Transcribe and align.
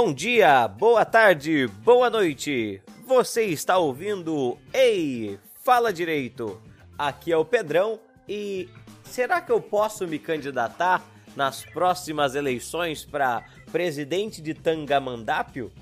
Bom 0.00 0.12
dia, 0.12 0.68
boa 0.68 1.04
tarde, 1.04 1.66
boa 1.82 2.08
noite. 2.08 2.80
Você 3.04 3.46
está 3.46 3.78
ouvindo 3.78 4.56
Ei, 4.72 5.40
fala 5.64 5.92
direito. 5.92 6.62
Aqui 6.96 7.32
é 7.32 7.36
o 7.36 7.44
Pedrão 7.44 7.98
e 8.28 8.68
será 9.02 9.40
que 9.40 9.50
eu 9.50 9.60
posso 9.60 10.06
me 10.06 10.16
candidatar 10.16 11.02
nas 11.34 11.64
próximas 11.64 12.36
eleições 12.36 13.04
para 13.04 13.42
presidente 13.72 14.40
de 14.40 14.54
Tangamandápio? 14.54 15.72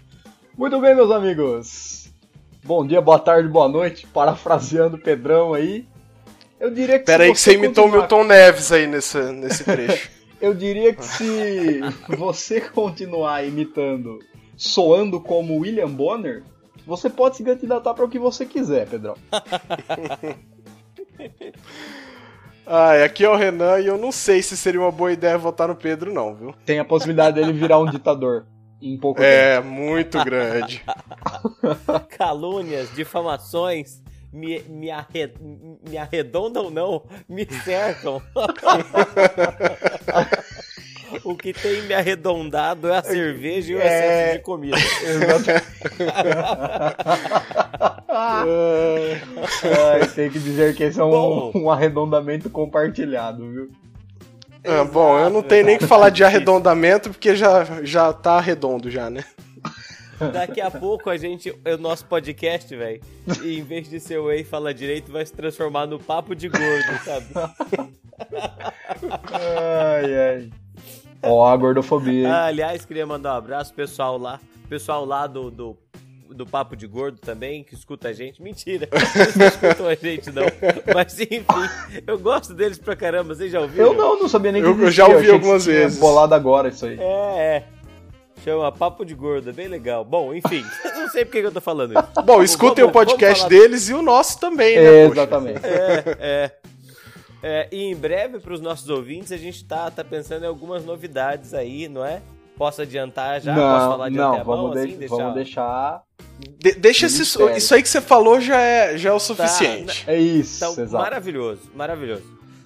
Muito 0.56 0.80
bem, 0.80 0.94
meus 0.94 1.10
amigos. 1.10 2.08
Bom 2.64 2.86
dia, 2.86 3.02
boa 3.02 3.18
tarde, 3.18 3.50
boa 3.50 3.68
noite. 3.68 4.06
Parafraseando 4.06 4.96
o 4.96 5.00
Pedrão 5.00 5.52
aí. 5.52 5.86
Eu 6.58 6.70
diria 6.70 6.98
que. 6.98 7.04
Pera 7.04 7.24
aí, 7.24 7.32
que 7.32 7.38
você 7.38 7.52
imitou 7.52 7.84
o 7.84 7.92
Milton 7.92 8.24
Neves 8.24 8.72
aí 8.72 8.86
nesse, 8.86 9.18
nesse 9.32 9.62
trecho. 9.62 10.15
Eu 10.40 10.54
diria 10.54 10.94
que 10.94 11.04
se 11.04 11.80
você 12.16 12.60
continuar 12.60 13.44
imitando, 13.44 14.18
soando 14.56 15.20
como 15.20 15.58
William 15.58 15.90
Bonner, 15.90 16.42
você 16.86 17.10
pode 17.10 17.36
se 17.36 17.44
candidatar 17.44 17.94
para 17.94 18.04
o 18.04 18.08
que 18.08 18.18
você 18.18 18.44
quiser, 18.46 18.86
Pedrão. 18.86 19.16
ah, 22.66 23.04
aqui 23.04 23.24
é 23.24 23.28
o 23.28 23.36
Renan 23.36 23.80
e 23.80 23.86
eu 23.86 23.98
não 23.98 24.12
sei 24.12 24.42
se 24.42 24.56
seria 24.56 24.80
uma 24.80 24.92
boa 24.92 25.12
ideia 25.12 25.36
votar 25.36 25.68
no 25.68 25.74
Pedro, 25.74 26.12
não, 26.12 26.34
viu? 26.34 26.54
Tem 26.64 26.78
a 26.78 26.84
possibilidade 26.84 27.40
dele 27.40 27.52
virar 27.52 27.78
um 27.78 27.90
ditador 27.90 28.46
em 28.80 28.96
pouco 28.96 29.22
é, 29.22 29.56
tempo. 29.56 29.66
É, 29.66 29.70
muito 29.70 30.24
grande. 30.24 30.84
Calúnias, 32.16 32.94
difamações 32.94 34.00
me, 34.32 34.60
me, 34.68 34.90
arred, 34.90 35.32
me 35.88 35.96
arredondam 35.96 36.70
não, 36.70 37.02
me 37.28 37.46
cercam. 37.64 38.20
O 41.26 41.36
que 41.36 41.52
tem 41.52 41.82
me 41.82 41.92
arredondado 41.92 42.88
é 42.88 42.98
a 42.98 43.02
cerveja 43.02 43.72
e 43.72 43.74
o 43.74 43.78
excesso 43.78 44.12
é... 44.12 44.36
de 44.36 44.42
comida. 44.42 44.76
Ai, 48.08 49.20
tem 50.14 50.30
que 50.30 50.38
dizer 50.38 50.76
que 50.76 50.84
esse 50.84 51.00
é 51.00 51.04
um, 51.04 51.50
um 51.54 51.70
arredondamento 51.70 52.48
compartilhado, 52.48 53.50
viu? 53.50 53.68
Ah, 54.64 54.84
bom, 54.84 55.18
eu 55.18 55.28
não 55.28 55.42
tenho 55.42 55.66
nem 55.66 55.76
que 55.76 55.86
falar 55.86 56.10
de 56.10 56.22
arredondamento 56.22 57.10
porque 57.10 57.34
já, 57.34 57.64
já 57.82 58.12
tá 58.12 58.38
redondo 58.40 58.88
já, 58.88 59.10
né? 59.10 59.24
Daqui 60.32 60.60
a 60.60 60.70
pouco 60.70 61.10
a 61.10 61.16
gente, 61.16 61.50
o 61.50 61.76
nosso 61.76 62.06
podcast, 62.06 62.74
velho, 62.74 63.00
em 63.44 63.62
vez 63.62 63.88
de 63.88 64.00
ser 64.00 64.18
o 64.18 64.30
Ei 64.30 64.44
Fala 64.44 64.72
Direito, 64.72 65.12
vai 65.12 65.26
se 65.26 65.32
transformar 65.32 65.86
no 65.86 65.98
Papo 65.98 66.34
de 66.34 66.48
Gordo, 66.48 67.04
sabe? 67.04 67.26
ai, 69.32 70.14
ai. 70.14 70.50
Ó, 71.22 71.46
a 71.46 71.56
gordofobia. 71.56 72.32
Ah, 72.32 72.46
aliás, 72.46 72.84
queria 72.84 73.06
mandar 73.06 73.34
um 73.34 73.38
abraço 73.38 73.72
pessoal 73.74 74.18
lá, 74.18 74.40
pessoal 74.68 75.04
lá 75.04 75.26
do, 75.26 75.50
do, 75.50 75.76
do 76.30 76.46
Papo 76.46 76.76
de 76.76 76.86
Gordo 76.86 77.18
também, 77.18 77.62
que 77.64 77.74
escuta 77.74 78.08
a 78.08 78.12
gente. 78.12 78.42
Mentira, 78.42 78.88
eles 79.14 79.36
não 79.36 79.46
escutam 79.46 79.88
a 79.88 79.94
gente, 79.94 80.30
não. 80.30 80.44
Mas 80.94 81.18
enfim, 81.20 81.44
eu 82.06 82.18
gosto 82.18 82.54
deles 82.54 82.78
pra 82.78 82.94
caramba, 82.94 83.34
vocês 83.34 83.50
já 83.50 83.60
ouviram? 83.60 83.86
Eu 83.86 83.94
não, 83.94 84.18
não 84.18 84.28
sabia 84.28 84.52
nem 84.52 84.62
que 84.62 84.68
Eu, 84.68 84.80
eu 84.80 84.90
já 84.90 85.06
ouvi 85.06 85.26
eu 85.26 85.34
algumas 85.34 85.64
vezes. 85.64 85.98
Bolado 85.98 86.34
agora 86.34 86.68
isso 86.68 86.86
aí. 86.86 86.98
É, 87.00 87.38
é. 87.38 87.64
Chama 88.44 88.70
Papo 88.70 89.04
de 89.04 89.14
Gorda, 89.14 89.52
bem 89.52 89.66
legal. 89.66 90.04
Bom, 90.04 90.32
enfim, 90.32 90.64
não 90.94 91.08
sei 91.08 91.24
porque 91.24 91.40
que 91.40 91.46
eu 91.46 91.52
tô 91.52 91.60
falando 91.60 91.98
isso. 91.98 92.22
Bom, 92.22 92.42
escutem 92.42 92.84
vamos, 92.84 92.90
o 92.90 92.92
podcast 92.92 93.48
deles 93.48 93.88
e 93.88 93.94
o 93.94 94.02
nosso 94.02 94.38
também, 94.38 94.76
né? 94.76 94.84
É, 94.84 95.06
exatamente. 95.06 95.60
É, 95.64 96.16
é. 96.20 96.50
É, 97.42 97.68
e 97.70 97.84
em 97.84 97.94
breve, 97.94 98.38
para 98.38 98.52
os 98.52 98.60
nossos 98.60 98.88
ouvintes, 98.88 99.32
a 99.32 99.36
gente 99.36 99.64
tá, 99.64 99.90
tá 99.90 100.02
pensando 100.02 100.44
em 100.44 100.48
algumas 100.48 100.84
novidades 100.84 101.54
aí, 101.54 101.88
não 101.88 102.04
é? 102.04 102.22
Posso 102.56 102.82
adiantar 102.82 103.40
já? 103.40 103.54
Não, 103.54 103.74
Posso 103.74 103.90
falar 103.90 104.08
de 104.08 104.16
não, 104.16 104.44
vamos, 104.44 104.72
de 104.72 104.78
assim, 104.78 104.96
deixar... 104.96 105.16
vamos 105.16 105.34
deixar... 105.34 106.02
De 106.58 106.72
deixa 106.72 107.06
esse, 107.06 107.22
isso 107.22 107.74
aí 107.74 107.82
que 107.82 107.88
você 107.88 108.00
falou 108.00 108.40
já 108.40 108.60
é, 108.60 108.98
já 108.98 109.10
é 109.10 109.12
o 109.12 109.18
suficiente. 109.18 110.04
Tá, 110.04 110.12
é 110.12 110.18
isso, 110.18 110.56
então, 110.56 110.84
exato. 110.84 111.02
Maravilhoso, 111.02 111.62
maravilhoso. 111.74 112.24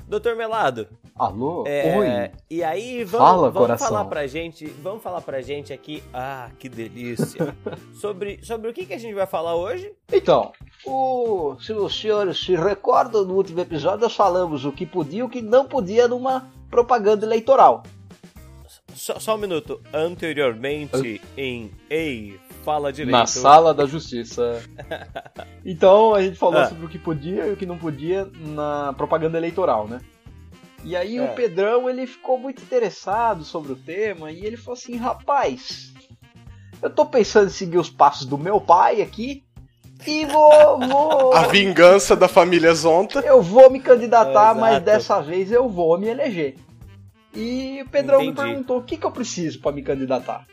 Doutor 0.09 0.35
Melado, 0.35 0.89
Alô? 1.21 1.65
É, 1.67 1.99
Oi. 1.99 2.31
E 2.49 2.65
aí, 2.65 3.05
vamos, 3.05 3.29
Fala, 3.29 3.51
vamos 3.51 3.67
coração. 3.69 3.89
falar 3.89 4.05
pra 4.07 4.27
gente, 4.27 4.65
vamos 4.83 5.03
falar 5.03 5.21
pra 5.21 5.43
gente 5.43 5.71
aqui, 5.71 6.03
ah, 6.15 6.49
que 6.59 6.67
delícia, 6.67 7.55
sobre, 7.93 8.43
sobre 8.43 8.71
o 8.71 8.73
que, 8.73 8.87
que 8.87 8.95
a 8.95 8.99
gente 8.99 9.13
vai 9.13 9.27
falar 9.27 9.55
hoje? 9.55 9.93
Então, 10.11 10.51
o, 10.87 11.57
se 11.61 11.75
os 11.75 12.01
senhores 12.01 12.43
se 12.43 12.57
recordam, 12.57 13.23
no 13.23 13.35
último 13.35 13.61
episódio 13.61 14.01
nós 14.01 14.17
falamos 14.17 14.65
o 14.65 14.73
que 14.73 14.87
podia 14.87 15.19
e 15.19 15.23
o 15.23 15.29
que 15.29 15.43
não 15.43 15.67
podia 15.67 16.09
numa 16.09 16.49
propaganda 16.71 17.27
eleitoral. 17.27 17.83
Só, 18.95 19.19
só 19.19 19.35
um 19.35 19.39
minuto, 19.39 19.79
anteriormente 19.93 21.21
em 21.37 21.71
Ei, 21.91 22.41
fala 22.65 22.91
direito. 22.91 23.13
Na 23.13 23.27
sala 23.27 23.75
da 23.75 23.85
justiça. 23.85 24.63
então, 25.67 26.15
a 26.15 26.23
gente 26.23 26.39
falou 26.39 26.61
ah. 26.61 26.67
sobre 26.67 26.87
o 26.87 26.89
que 26.89 26.99
podia 26.99 27.47
e 27.47 27.53
o 27.53 27.57
que 27.59 27.67
não 27.67 27.77
podia 27.77 28.27
na 28.39 28.95
propaganda 28.95 29.37
eleitoral, 29.37 29.87
né? 29.87 30.01
E 30.85 30.97
aí 30.97 31.17
é. 31.17 31.23
o 31.23 31.35
Pedrão 31.35 31.89
ele 31.89 32.07
ficou 32.07 32.39
muito 32.39 32.63
interessado 32.63 33.45
sobre 33.45 33.73
o 33.73 33.77
tema 33.77 34.31
e 34.31 34.45
ele 34.45 34.57
falou 34.57 34.79
assim, 34.79 34.97
rapaz, 34.97 35.93
eu 36.83 36.89
tô 36.89 37.05
pensando 37.07 37.49
em 37.49 37.53
seguir 37.53 37.79
os 37.79 37.91
passos 37.91 38.27
do 38.27 38.39
meu 38.39 38.61
pai 38.61 39.03
aqui 39.03 39.45
e 40.07 40.25
vou, 40.25 40.79
vou... 40.81 41.35
A 41.37 41.47
vingança 41.49 42.17
da 42.17 42.29
família 42.29 42.75
Zonta. 42.75 43.21
Eu 43.21 43.43
vou 43.43 43.71
me 43.71 43.81
candidatar, 43.81 44.57
é, 44.57 44.61
mas 44.61 44.83
dessa 44.83 45.21
vez 45.21 45.53
eu 45.53 45.69
vou 45.69 45.99
me 45.99 46.09
eleger. 46.09 46.57
E 47.35 47.83
o 47.83 47.89
Pedrão 47.89 48.23
Entendi. 48.23 48.31
me 48.31 48.49
perguntou 48.49 48.79
o 48.79 48.83
que, 48.83 48.97
que 48.97 49.07
eu 49.07 49.13
preciso 49.13 49.61
para 49.61 49.73
me 49.73 49.83
candidatar. 49.83 50.47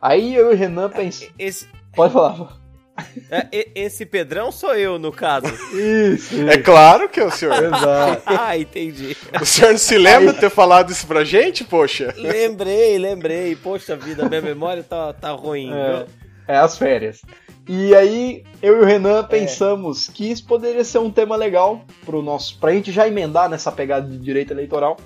Aí 0.00 0.34
eu 0.34 0.50
e 0.50 0.54
o 0.54 0.56
Renan 0.56 0.88
pensamos. 0.88 1.34
Esse... 1.38 1.68
Pode 1.94 2.12
falar. 2.12 2.59
É, 3.30 3.68
esse 3.74 4.04
Pedrão 4.04 4.52
sou 4.52 4.74
eu, 4.74 4.98
no 4.98 5.12
caso. 5.12 5.46
Isso, 5.72 6.34
isso. 6.34 6.48
É 6.48 6.58
claro 6.58 7.08
que 7.08 7.20
é 7.20 7.24
o 7.24 7.30
senhor. 7.30 7.54
Exato. 7.54 8.22
ah, 8.26 8.58
entendi. 8.58 9.16
O 9.40 9.44
senhor 9.44 9.70
não 9.70 9.78
se 9.78 9.96
lembra 9.96 10.32
de 10.32 10.40
ter 10.40 10.50
falado 10.50 10.90
isso 10.90 11.06
pra 11.06 11.24
gente, 11.24 11.64
poxa? 11.64 12.12
Lembrei, 12.16 12.98
lembrei. 12.98 13.56
Poxa 13.56 13.96
vida, 13.96 14.28
minha 14.28 14.42
memória 14.42 14.82
tá, 14.82 15.12
tá 15.12 15.30
ruim. 15.30 15.72
É, 15.72 16.06
é 16.48 16.56
as 16.58 16.76
férias. 16.76 17.22
E 17.68 17.94
aí, 17.94 18.42
eu 18.62 18.78
e 18.78 18.80
o 18.80 18.84
Renan 18.84 19.20
é. 19.20 19.22
pensamos 19.22 20.08
é. 20.08 20.12
que 20.12 20.30
isso 20.30 20.44
poderia 20.44 20.84
ser 20.84 20.98
um 20.98 21.10
tema 21.10 21.36
legal 21.36 21.84
pro 22.04 22.22
nosso, 22.22 22.58
pra 22.58 22.72
gente 22.72 22.90
já 22.90 23.06
emendar 23.06 23.48
nessa 23.48 23.70
pegada 23.70 24.08
de 24.08 24.18
direito 24.18 24.52
eleitoral. 24.52 24.96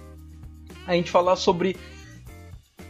A 0.86 0.94
gente 0.94 1.10
falar 1.10 1.36
sobre 1.36 1.76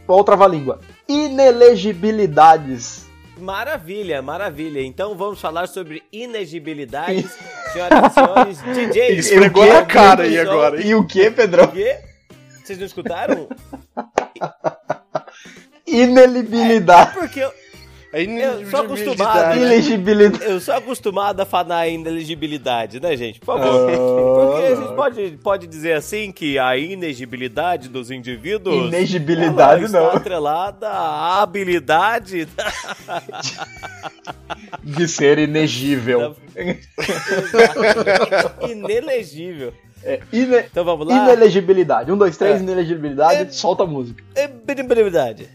outra 0.06 0.47
língua. 0.47 0.81
Inelegibilidades 1.09 3.04
Maravilha, 3.39 4.22
maravilha. 4.22 4.81
Então 4.81 5.17
vamos 5.17 5.41
falar 5.41 5.67
sobre 5.67 6.03
inegibilidades. 6.12 7.37
Senhoras 7.72 8.11
e 8.11 8.15
senhores, 8.15 8.62
DJ. 8.62 9.03
Ele 9.09 9.21
esfregou 9.21 9.67
na 9.67 9.84
cara 9.84 10.22
aí 10.25 10.39
agora. 10.39 10.81
E 10.81 10.95
o 10.95 11.05
que, 11.06 11.31
Pedrão? 11.31 11.65
O 11.65 11.73
quê? 11.73 11.99
Vocês 12.65 12.78
não 12.78 12.87
escutaram? 12.87 13.49
Inelibilidade. 15.87 17.11
É 17.11 17.21
porque 17.21 17.41
eu, 17.41 17.53
eu 18.15 18.71
sou 18.71 18.81
acostumado. 18.81 19.59
Ilegibilidade. 19.59 20.45
Eu 20.45 20.61
sou 20.61 20.75
acostumado 20.75 21.41
a 21.41 21.45
falar 21.45 21.89
em 21.89 21.97
inelegibilidade, 21.97 23.01
né, 23.01 23.17
gente? 23.17 23.41
Por 23.41 23.59
favor. 23.59 23.93
Oh. 23.93 24.53
Porque 24.53 24.67
a 24.67 24.77
gente 24.77 24.95
pode, 24.95 25.39
pode 25.43 25.67
dizer 25.67 25.95
assim 25.95 26.31
que 26.31 26.59
a 26.59 26.77
inegibilidade 26.77 27.89
dos 27.89 28.11
indivíduos. 28.11 28.89
Inegibilidade 28.89 29.85
está 29.85 30.01
não. 30.01 30.11
atrelada 30.11 30.89
à 30.89 31.43
habilidade. 31.43 32.47
De 34.83 35.09
ser 35.09 35.39
inegível. 35.39 36.37
Inelegível. 38.69 39.73
É, 40.05 40.21
ine... 40.33 40.59
Então 40.59 40.85
vamos 40.85 41.06
lá. 41.06 41.25
Inelegibilidade. 41.25 42.12
Um, 42.12 42.17
dois, 42.17 42.37
três, 42.37 42.61
é. 42.61 42.62
inelegibilidade, 42.62 43.41
é... 43.41 43.50
solta 43.50 43.85
a 43.85 43.87
música. 43.87 44.23
Inelegibilidade. 44.37 45.49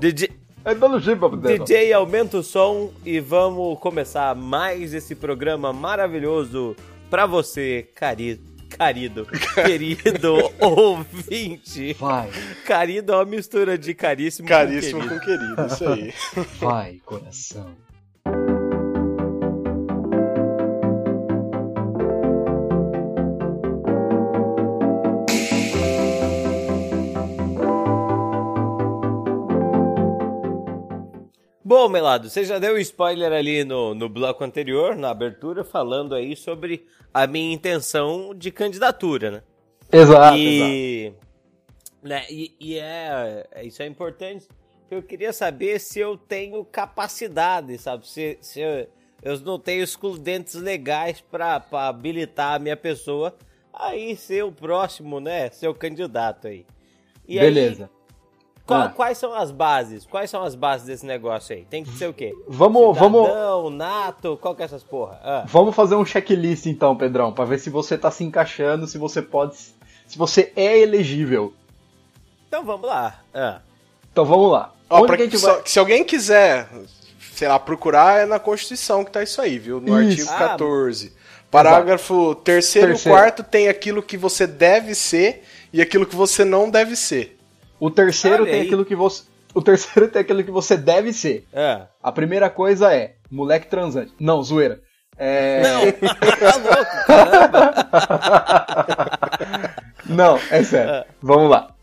DJ, 0.00 0.30
é 0.64 1.58
DJ, 1.58 1.92
aumenta 1.92 2.38
o 2.38 2.42
som 2.42 2.92
e 3.04 3.18
vamos 3.18 3.78
começar 3.80 4.34
mais 4.34 4.94
esse 4.94 5.14
programa 5.14 5.72
maravilhoso 5.72 6.76
pra 7.10 7.26
você, 7.26 7.88
carido. 7.94 8.52
Carido, 8.70 9.26
querido 9.66 10.34
ouvinte. 10.58 11.92
Vai. 11.94 12.30
Carido 12.64 13.12
é 13.12 13.16
uma 13.16 13.24
mistura 13.24 13.76
de 13.76 13.92
caríssimo, 13.92 14.48
caríssimo 14.48 15.06
com 15.06 15.18
querido. 15.20 15.56
Caríssimo 15.56 15.88
com 15.88 15.98
querido, 15.98 16.14
isso 16.34 16.40
aí. 16.40 16.46
Vai, 16.58 17.00
coração. 17.04 17.76
Bom, 31.74 31.88
Melado, 31.88 32.28
você 32.28 32.44
já 32.44 32.58
deu 32.58 32.76
spoiler 32.76 33.32
ali 33.32 33.64
no, 33.64 33.94
no 33.94 34.06
bloco 34.06 34.44
anterior, 34.44 34.94
na 34.94 35.08
abertura, 35.08 35.64
falando 35.64 36.14
aí 36.14 36.36
sobre 36.36 36.86
a 37.14 37.26
minha 37.26 37.50
intenção 37.50 38.34
de 38.34 38.50
candidatura, 38.50 39.30
né? 39.30 39.42
Exato. 39.90 40.36
E, 40.36 41.06
exato. 41.06 41.26
Né, 42.02 42.26
e, 42.28 42.54
e 42.60 42.78
é, 42.78 43.46
é, 43.52 43.64
isso 43.64 43.82
é 43.82 43.86
importante, 43.86 44.46
eu 44.90 45.02
queria 45.02 45.32
saber 45.32 45.80
se 45.80 45.98
eu 45.98 46.14
tenho 46.14 46.62
capacidade, 46.62 47.78
sabe? 47.78 48.06
Se, 48.06 48.36
se 48.42 48.60
eu, 48.60 48.86
eu 49.22 49.40
não 49.40 49.58
tenho 49.58 49.82
excludentes 49.82 50.52
legais 50.52 51.22
para 51.22 51.64
habilitar 51.72 52.56
a 52.56 52.58
minha 52.58 52.76
pessoa 52.76 53.34
aí 53.72 54.14
ser 54.14 54.44
o 54.44 54.52
próximo, 54.52 55.20
né? 55.20 55.48
Ser 55.48 55.68
o 55.68 55.74
candidato 55.74 56.48
aí. 56.48 56.66
E 57.26 57.40
Beleza. 57.40 57.84
Aí, 57.84 58.01
qual, 58.66 58.82
ah. 58.82 58.88
Quais 58.88 59.18
são 59.18 59.34
as 59.34 59.50
bases? 59.50 60.06
Quais 60.06 60.30
são 60.30 60.42
as 60.42 60.54
bases 60.54 60.86
desse 60.86 61.04
negócio 61.04 61.54
aí? 61.54 61.64
Tem 61.64 61.82
que 61.82 61.90
ser 61.92 62.08
o 62.08 62.12
quê? 62.12 62.32
Vamos, 62.46 62.96
Cidadão, 62.96 63.22
vamos. 63.62 63.74
nato, 63.74 64.38
qual 64.40 64.54
que 64.54 64.62
é 64.62 64.64
essas 64.64 64.82
porra? 64.82 65.20
Ah. 65.22 65.44
Vamos 65.46 65.74
fazer 65.74 65.96
um 65.96 66.04
checklist 66.04 66.66
então, 66.66 66.96
Pedrão, 66.96 67.32
para 67.32 67.44
ver 67.44 67.58
se 67.58 67.70
você 67.70 67.98
tá 67.98 68.10
se 68.10 68.22
encaixando, 68.22 68.86
se 68.86 68.98
você 68.98 69.20
pode, 69.20 69.56
se 70.06 70.16
você 70.16 70.52
é 70.54 70.78
elegível. 70.78 71.52
Então 72.46 72.64
vamos 72.64 72.86
lá. 72.86 73.20
Ah. 73.34 73.60
Então 74.12 74.24
vamos 74.24 74.52
lá. 74.52 74.72
Ó, 74.88 75.06
que 75.06 75.28
que 75.28 75.36
vai... 75.38 75.62
Se 75.64 75.78
alguém 75.78 76.04
quiser, 76.04 76.68
sei 77.32 77.48
lá, 77.48 77.58
procurar, 77.58 78.20
é 78.20 78.26
na 78.26 78.38
Constituição 78.38 79.04
que 79.04 79.10
tá 79.10 79.22
isso 79.22 79.40
aí, 79.40 79.58
viu? 79.58 79.80
No 79.80 80.00
isso. 80.02 80.30
artigo 80.30 80.38
14. 80.38 81.12
Ah, 81.14 81.22
Parágrafo 81.50 82.34
3 82.36 82.76
e 82.76 83.08
4 83.08 83.44
tem 83.44 83.68
aquilo 83.68 84.02
que 84.02 84.16
você 84.16 84.46
deve 84.46 84.94
ser 84.94 85.42
e 85.72 85.82
aquilo 85.82 86.06
que 86.06 86.16
você 86.16 86.44
não 86.44 86.70
deve 86.70 86.94
ser. 86.94 87.38
O 87.82 87.90
terceiro 87.90 88.44
tem 88.44 88.62
aquilo 88.62 88.84
que 88.84 88.94
você. 88.94 89.24
O 89.52 89.60
terceiro 89.60 90.06
tem 90.12 90.22
aquilo 90.22 90.44
que 90.44 90.52
você 90.52 90.76
deve 90.76 91.12
ser. 91.12 91.44
É. 91.52 91.82
A 92.00 92.12
primeira 92.12 92.48
coisa 92.48 92.94
é 92.94 93.16
moleque 93.28 93.66
transante. 93.66 94.14
Não, 94.20 94.40
zoeira. 94.40 94.80
É... 95.18 95.62
Não, 95.62 95.80
tá 96.38 96.56
louco, 96.58 97.06
caramba. 97.08 97.74
Não, 100.08 100.38
é 100.48 100.62
sério. 100.62 100.92
É. 100.92 101.06
Vamos 101.20 101.50
lá. 101.50 101.74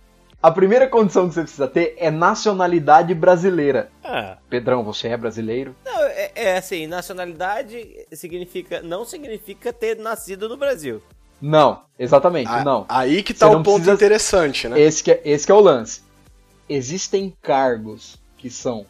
A 0.42 0.50
primeira 0.50 0.88
condição 0.88 1.28
que 1.28 1.34
você 1.34 1.42
precisa 1.42 1.68
ter 1.68 1.96
é 1.98 2.10
nacionalidade 2.10 3.14
brasileira. 3.14 3.92
Ah. 4.02 4.38
Pedrão, 4.50 4.86
você 4.86 5.10
é 5.10 5.18
brasileiro? 5.18 5.76
Não, 5.84 6.02
é, 6.02 6.32
é 6.34 6.58
assim, 6.58 6.88
nacionalidade 6.88 8.08
significa 8.14 8.82
não 8.82 9.04
significa 9.04 9.74
ter 9.74 9.98
nascido 9.98 10.48
no 10.48 10.56
Brasil. 10.56 11.04
Não, 11.42 11.84
exatamente, 11.98 12.50
a, 12.50 12.64
não. 12.64 12.86
Aí 12.90 13.24
que 13.24 13.34
tá 13.34 13.48
o 13.48 13.64
ponto 13.64 13.76
precisa... 13.76 13.94
interessante, 13.94 14.68
né? 14.68 14.80
Esse 14.80 15.04
que, 15.04 15.12
é, 15.12 15.22
esse 15.24 15.46
que 15.46 15.52
é 15.52 15.56
o 15.56 15.60
lance. 15.60 16.02
Existem 16.68 17.36
cargos 17.42 18.18
que 18.38 18.50
são. 18.50 18.86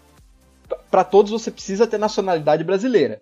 para 0.90 1.04
todos 1.04 1.32
você 1.32 1.52
precisa 1.52 1.88
ter 1.88 1.98
nacionalidade 1.98 2.64
brasileira. 2.64 3.22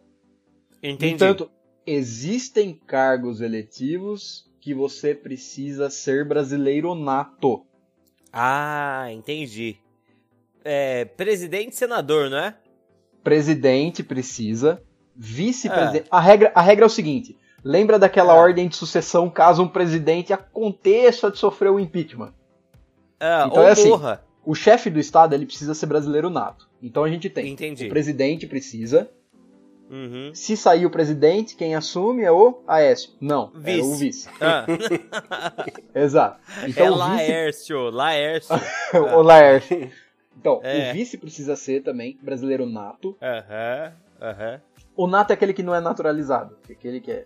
Entendi. 0.82 1.14
Entanto, 1.14 1.50
existem 1.86 2.74
cargos 2.74 3.42
eletivos 3.42 4.46
que 4.60 4.74
você 4.74 5.16
precisa 5.16 5.90
ser 5.90 6.28
brasileiro 6.28 6.94
nato. 6.94 7.66
Ah, 8.32 9.08
entendi. 9.12 9.78
É, 10.64 11.06
presidente 11.06 11.72
e 11.72 11.76
senador, 11.78 12.30
não 12.30 12.38
é? 12.38 12.56
Presidente 13.24 14.04
precisa. 14.04 14.82
Vice-presidente. 15.16 16.08
Ah. 16.12 16.18
A, 16.18 16.22
regra, 16.22 16.52
a 16.54 16.62
regra 16.62 16.86
é 16.86 16.88
o 16.88 16.90
seguinte: 16.90 17.38
Lembra 17.68 18.00
daquela 18.00 18.34
é. 18.34 18.38
ordem 18.38 18.70
de 18.70 18.78
sucessão 18.78 19.30
caso 19.30 19.62
um 19.62 19.68
presidente 19.68 20.32
aconteça 20.32 21.30
de 21.30 21.38
sofrer 21.38 21.70
o 21.70 21.78
impeachment? 21.78 22.34
É, 23.20 23.44
então 23.46 23.62
é 23.62 23.72
assim, 23.72 23.90
morra. 23.90 24.24
o 24.46 24.56
chefe 24.56 24.90
do 24.90 24.98
estado 24.98 25.36
ele 25.36 25.46
precisa 25.46 25.74
ser 25.74 25.86
brasileiro 25.86 26.30
nato. 26.30 26.70
Então 26.82 27.04
a 27.04 27.10
gente 27.10 27.30
tem 27.30 27.52
Entendi. 27.52 27.88
o 27.88 27.90
presidente 27.90 28.48
precisa. 28.48 29.10
Uhum. 29.90 30.32
Se 30.34 30.56
sair 30.56 30.86
o 30.86 30.90
presidente, 30.90 31.58
quem 31.58 31.76
assume 31.76 32.24
é 32.24 32.32
o 32.32 32.62
Aécio. 32.66 33.12
Não, 33.20 33.52
vice. 33.54 33.80
é 33.80 33.84
o 33.84 33.96
vice. 33.96 34.30
Ah. 34.40 34.66
Exato. 35.94 36.40
Então, 36.68 36.86
é 36.86 36.90
Laércio, 36.90 37.86
vice... 37.86 37.96
Laércio. 37.96 38.56
o 39.18 39.22
Laércio. 39.22 39.92
Então, 40.40 40.62
é. 40.64 40.92
o 40.92 40.94
vice 40.94 41.18
precisa 41.18 41.56
ser 41.58 41.84
também 41.84 42.18
brasileiro 42.22 42.66
nato. 42.66 43.18
Aham, 43.22 43.94
uhum. 44.22 44.28
aham. 44.28 44.54
Uhum. 44.54 44.60
O 44.98 45.08
nato 45.08 45.32
é 45.32 45.34
aquele 45.34 45.54
que 45.54 45.64
não 45.64 45.76
é 45.76 45.80
naturalizado. 45.80 46.58
É 46.70 46.74
aquele 46.74 47.00
que 47.00 47.12
é. 47.12 47.26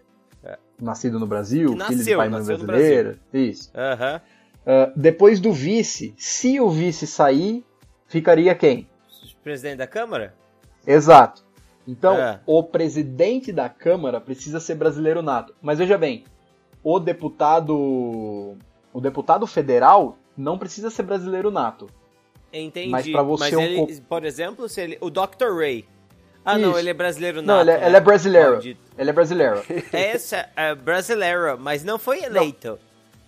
Nascido 0.81 1.19
no 1.19 1.27
Brasil, 1.27 1.75
nasceu, 1.75 1.97
filho 1.97 2.09
de 2.09 2.15
pai 2.15 2.29
mãe 2.29 2.43
brasileira. 2.43 3.19
Isso. 3.31 3.71
Uhum. 3.75 4.17
Uh, 4.17 4.93
depois 4.95 5.39
do 5.39 5.51
vice, 5.51 6.13
se 6.17 6.59
o 6.59 6.69
vice 6.69 7.05
sair, 7.05 7.63
ficaria 8.07 8.53
quem? 8.55 8.87
Presidente 9.43 9.77
da 9.77 9.87
Câmara? 9.87 10.35
Exato. 10.85 11.43
Então, 11.87 12.15
é. 12.15 12.39
o 12.45 12.63
presidente 12.63 13.51
da 13.51 13.67
Câmara 13.67 14.21
precisa 14.21 14.59
ser 14.59 14.75
brasileiro 14.75 15.21
nato. 15.21 15.55
Mas 15.61 15.79
veja 15.79 15.97
bem, 15.97 16.25
o 16.83 16.99
deputado 16.99 18.55
o 18.93 19.01
deputado 19.01 19.47
federal 19.47 20.17
não 20.37 20.57
precisa 20.57 20.89
ser 20.89 21.03
brasileiro 21.03 21.49
nato. 21.49 21.87
Entendi. 22.53 22.89
Mas 22.89 23.09
para 23.09 23.23
você 23.23 23.43
Mas 23.43 23.53
um 23.53 23.61
ele, 23.61 24.01
por 24.01 24.25
exemplo, 24.25 24.67
se 24.67 24.81
ele, 24.81 24.97
o 25.01 25.09
Dr. 25.09 25.55
Ray 25.57 25.85
ah, 26.43 26.57
Isso. 26.57 26.67
não, 26.67 26.77
ele 26.77 26.89
é 26.89 26.93
brasileiro 26.93 27.41
nato. 27.41 27.47
Não, 27.47 27.61
ele 27.61 27.71
é, 27.71 27.77
né? 27.79 27.87
ele 27.87 27.97
é 27.97 27.99
brasileiro. 27.99 28.51
Maldito. 28.51 28.81
Ele 28.97 29.09
é 29.09 29.13
brasileiro. 29.13 29.63
Essa 29.93 30.49
é 30.55 30.75
brasileiro, 30.75 31.57
mas 31.59 31.83
não 31.83 31.99
foi 31.99 32.23
eleito. 32.23 32.69
Não. 32.69 32.79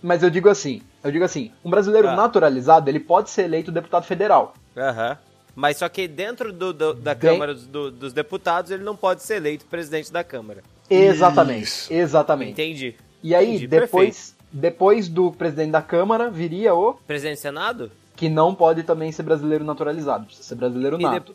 Mas 0.02 0.22
eu 0.22 0.28
digo 0.28 0.48
assim, 0.48 0.82
eu 1.02 1.10
digo 1.10 1.24
assim, 1.24 1.50
um 1.64 1.70
brasileiro 1.70 2.08
ah. 2.08 2.16
naturalizado, 2.16 2.90
ele 2.90 3.00
pode 3.00 3.30
ser 3.30 3.44
eleito 3.44 3.72
deputado 3.72 4.04
federal. 4.04 4.54
Aham. 4.76 5.16
Mas 5.54 5.76
só 5.76 5.88
que 5.88 6.08
dentro 6.08 6.52
do, 6.52 6.72
do, 6.72 6.94
da 6.94 7.14
Câmara 7.14 7.54
do, 7.54 7.90
dos 7.90 8.12
Deputados, 8.12 8.70
ele 8.70 8.82
não 8.82 8.96
pode 8.96 9.22
ser 9.22 9.36
eleito 9.36 9.64
presidente 9.66 10.12
da 10.12 10.24
Câmara. 10.24 10.62
Exatamente, 10.90 11.62
Isso. 11.62 11.92
exatamente. 11.92 12.52
Entendi. 12.52 12.96
E 13.22 13.34
aí, 13.34 13.50
Entendi, 13.50 13.66
depois, 13.68 14.36
depois 14.52 15.08
do 15.08 15.30
presidente 15.30 15.70
da 15.70 15.80
Câmara, 15.80 16.28
viria 16.30 16.74
o... 16.74 16.94
Presidente 17.06 17.38
do 17.38 17.40
Senado? 17.40 17.90
Que 18.16 18.28
não 18.28 18.54
pode 18.54 18.82
também 18.82 19.10
ser 19.10 19.22
brasileiro 19.22 19.64
naturalizado, 19.64 20.26
precisa 20.26 20.46
ser 20.46 20.56
brasileiro 20.56 20.98
nato. 20.98 21.34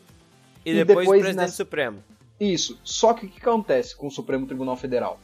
E, 0.64 0.70
e 0.70 0.74
depois, 0.74 0.86
depois 0.86 1.08
o 1.08 1.10
presidente 1.10 1.36
nessa... 1.36 1.56
Supremo. 1.56 2.02
Isso. 2.38 2.78
Só 2.82 3.12
que 3.12 3.26
o 3.26 3.28
que 3.28 3.40
acontece 3.40 3.94
com 3.96 4.06
o 4.06 4.10
Supremo 4.10 4.46
Tribunal 4.46 4.76
Federal? 4.76 5.20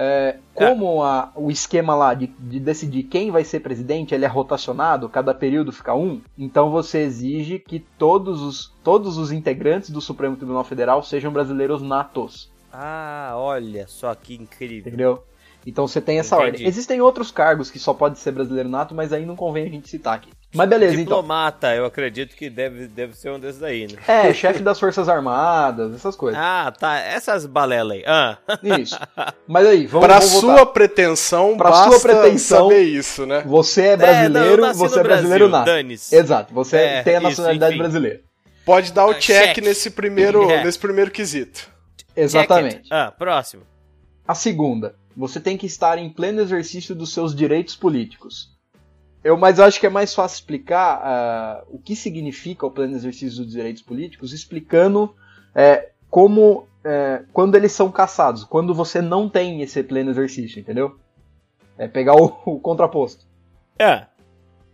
É, 0.00 0.36
como 0.54 1.04
é. 1.04 1.08
a, 1.08 1.32
o 1.34 1.50
esquema 1.50 1.92
lá 1.92 2.14
de, 2.14 2.28
de, 2.28 2.60
decidir 2.60 3.02
quem 3.02 3.32
vai 3.32 3.42
ser 3.42 3.58
presidente 3.58 4.14
ele 4.14 4.24
é 4.24 4.28
rotacionado, 4.28 5.08
cada 5.08 5.34
período 5.34 5.72
fica 5.72 5.92
um, 5.92 6.20
então 6.38 6.70
você 6.70 7.00
exige 7.00 7.58
que 7.58 7.80
todos 7.80 8.40
os, 8.40 8.72
todos 8.84 9.18
os 9.18 9.32
integrantes 9.32 9.90
do 9.90 10.00
Supremo 10.00 10.36
Tribunal 10.36 10.62
Federal 10.62 11.02
sejam 11.02 11.32
brasileiros 11.32 11.82
natos. 11.82 12.48
Ah, 12.72 13.32
olha 13.34 13.88
só 13.88 14.14
que 14.14 14.34
incrível. 14.34 14.86
Entendeu? 14.86 15.24
Então 15.66 15.88
você 15.88 16.00
tem 16.00 16.20
essa 16.20 16.36
Entendi. 16.36 16.50
ordem. 16.52 16.66
Existem 16.68 17.00
outros 17.00 17.32
cargos 17.32 17.68
que 17.68 17.80
só 17.80 17.92
pode 17.92 18.20
ser 18.20 18.30
brasileiro 18.30 18.68
nato, 18.68 18.94
mas 18.94 19.12
aí 19.12 19.26
não 19.26 19.34
convém 19.34 19.66
a 19.66 19.70
gente 19.70 19.88
citar 19.88 20.14
aqui. 20.14 20.30
Mas 20.54 20.68
beleza, 20.68 20.96
Diplomata, 20.96 21.02
então. 21.02 21.20
Diplomata, 21.20 21.74
eu 21.74 21.84
acredito 21.84 22.34
que 22.34 22.48
deve, 22.48 22.86
deve 22.86 23.14
ser 23.14 23.30
um 23.30 23.38
desses 23.38 23.62
aí, 23.62 23.86
né? 23.86 23.98
É, 24.08 24.32
chefe 24.32 24.62
das 24.62 24.80
Forças 24.80 25.06
Armadas, 25.06 25.94
essas 25.94 26.16
coisas. 26.16 26.40
Ah, 26.42 26.72
tá. 26.76 26.98
Essas 26.98 27.44
balelas 27.44 27.98
aí. 27.98 28.04
Ah. 28.06 28.38
Isso. 28.80 28.98
Mas 29.46 29.66
aí, 29.66 29.86
vamos 29.86 30.06
Pra 30.06 30.18
vamos 30.18 30.32
sua 30.32 30.56
voltar. 30.56 30.72
pretensão, 30.72 31.56
pra 31.56 31.72
sua 31.72 32.00
pretensão, 32.00 32.68
saber 32.70 32.82
isso, 32.82 33.26
né? 33.26 33.42
Você 33.46 33.82
é 33.88 33.96
brasileiro, 33.96 34.64
é, 34.64 34.66
não, 34.68 34.74
você 34.74 35.00
é 35.00 35.02
brasileiro 35.02 35.48
nato. 35.48 35.70
Exato, 35.70 36.54
você 36.54 36.76
é, 36.78 37.02
tem 37.02 37.16
a 37.16 37.20
nacionalidade 37.20 37.74
isso, 37.74 37.82
brasileira. 37.82 38.20
Pode 38.64 38.92
dar 38.92 39.06
o 39.06 39.10
ah, 39.10 39.14
check, 39.14 39.54
check, 39.54 39.64
nesse 39.64 39.90
primeiro, 39.90 40.48
é. 40.50 40.64
nesse 40.64 40.78
primeiro 40.78 41.10
quesito. 41.10 41.68
Exatamente. 42.16 42.88
Ah, 42.90 43.12
próximo. 43.16 43.62
A 44.26 44.34
segunda, 44.34 44.94
você 45.16 45.40
tem 45.40 45.56
que 45.58 45.66
estar 45.66 45.98
em 45.98 46.08
pleno 46.08 46.40
exercício 46.40 46.94
dos 46.94 47.12
seus 47.12 47.34
direitos 47.34 47.76
políticos. 47.76 48.57
Eu, 49.22 49.36
mas 49.36 49.58
eu 49.58 49.64
acho 49.64 49.80
que 49.80 49.86
é 49.86 49.90
mais 49.90 50.14
fácil 50.14 50.36
explicar 50.36 51.64
uh, 51.66 51.74
o 51.74 51.78
que 51.78 51.96
significa 51.96 52.66
o 52.66 52.70
pleno 52.70 52.94
exercício 52.94 53.42
dos 53.42 53.52
direitos 53.52 53.82
políticos, 53.82 54.32
explicando 54.32 55.14
é, 55.54 55.90
como 56.08 56.68
é, 56.84 57.24
quando 57.32 57.56
eles 57.56 57.72
são 57.72 57.90
caçados, 57.90 58.44
quando 58.44 58.72
você 58.72 59.02
não 59.02 59.28
tem 59.28 59.60
esse 59.60 59.82
pleno 59.82 60.10
exercício, 60.10 60.60
entendeu? 60.60 60.98
É 61.76 61.88
pegar 61.88 62.14
o, 62.14 62.26
o 62.46 62.60
contraposto. 62.60 63.26
É. 63.78 64.06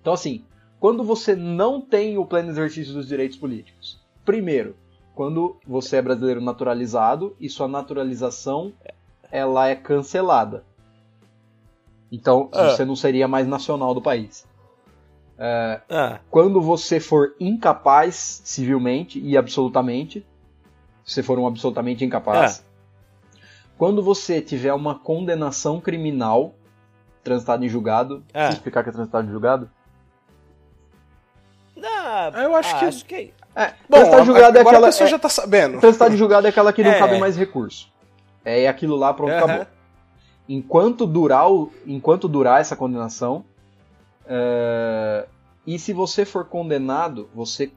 Então 0.01 0.13
assim, 0.13 0.45
quando 0.79 1.03
você 1.03 1.35
não 1.35 1.81
tem 1.81 2.19
o 2.19 2.27
pleno 2.27 2.51
exercício 2.51 2.93
dos 2.93 3.09
direitos 3.09 3.39
políticos, 3.39 3.99
primeiro, 4.25 4.77
quando 5.15 5.57
você 5.67 5.97
é 5.97 6.03
brasileiro 6.03 6.41
naturalizado 6.41 7.35
e 7.41 7.49
sua 7.49 7.69
naturalização 7.69 8.73
ela 9.31 9.69
é 9.69 9.75
cancelada. 9.75 10.65
Então 12.15 12.49
ah. 12.53 12.71
você 12.71 12.85
não 12.85 12.95
seria 12.95 13.27
mais 13.27 13.47
nacional 13.47 13.93
do 13.93 14.01
país. 14.01 14.47
É, 15.37 15.81
ah. 15.91 16.21
Quando 16.31 16.61
você 16.61 17.01
for 17.01 17.35
incapaz 17.41 18.41
civilmente 18.45 19.19
e 19.19 19.37
absolutamente, 19.37 20.25
se 21.05 21.25
for 21.25 21.39
um 21.41 21.47
absolutamente 21.47 22.05
incapaz, 22.05 22.65
ah. 22.65 23.41
quando 23.77 24.01
você 24.01 24.41
tiver 24.41 24.73
uma 24.73 24.97
condenação 24.97 25.81
criminal 25.81 26.55
transitada 27.25 27.65
em 27.65 27.69
julgado, 27.69 28.23
ah. 28.33 28.49
explicar 28.49 28.85
que 28.85 28.91
é 28.91 28.93
transitado 28.93 29.27
em 29.27 29.33
julgado? 29.33 29.69
Não, 31.77 32.43
eu 32.43 32.55
acho 32.55 32.79
que. 32.79 32.85
Acho 32.85 33.05
que... 33.05 33.35
É, 33.57 33.73
Bom, 33.89 33.97
transitado 33.97 34.25
julgado 34.25 34.59
é 34.59 34.61
aquela. 34.61 34.93
Você 34.93 35.03
é, 35.03 35.07
já 35.09 35.19
tá 35.19 35.29
sabendo. 35.29 35.81
Transitado 35.81 36.15
em 36.15 36.17
julgado 36.17 36.47
é 36.47 36.51
aquela 36.51 36.73
que 36.73 36.85
não 36.85 36.91
é. 36.93 36.99
cabe 36.99 37.19
mais 37.19 37.37
recurso. 37.37 37.93
É 38.45 38.69
aquilo 38.69 38.95
lá, 38.95 39.13
pronto, 39.13 39.33
acabou. 39.33 39.67
Enquanto 40.49 41.07
durar, 41.07 41.51
o, 41.51 41.71
enquanto 41.87 42.29
durar 42.29 42.61
essa 42.61 42.77
condenação, 42.77 43.45
uh, 44.27 45.27
e 45.67 45.79
se 45.79 45.93
você 45.93 46.25
for 46.25 46.45
condenado, 46.45 47.29
você 47.35 47.73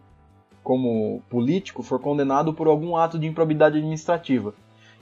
como 0.67 1.21
político 1.29 1.81
for 1.81 1.97
condenado 1.97 2.53
por 2.53 2.67
algum 2.67 2.97
ato 2.97 3.17
de 3.17 3.25
improbidade 3.25 3.77
administrativa. 3.77 4.53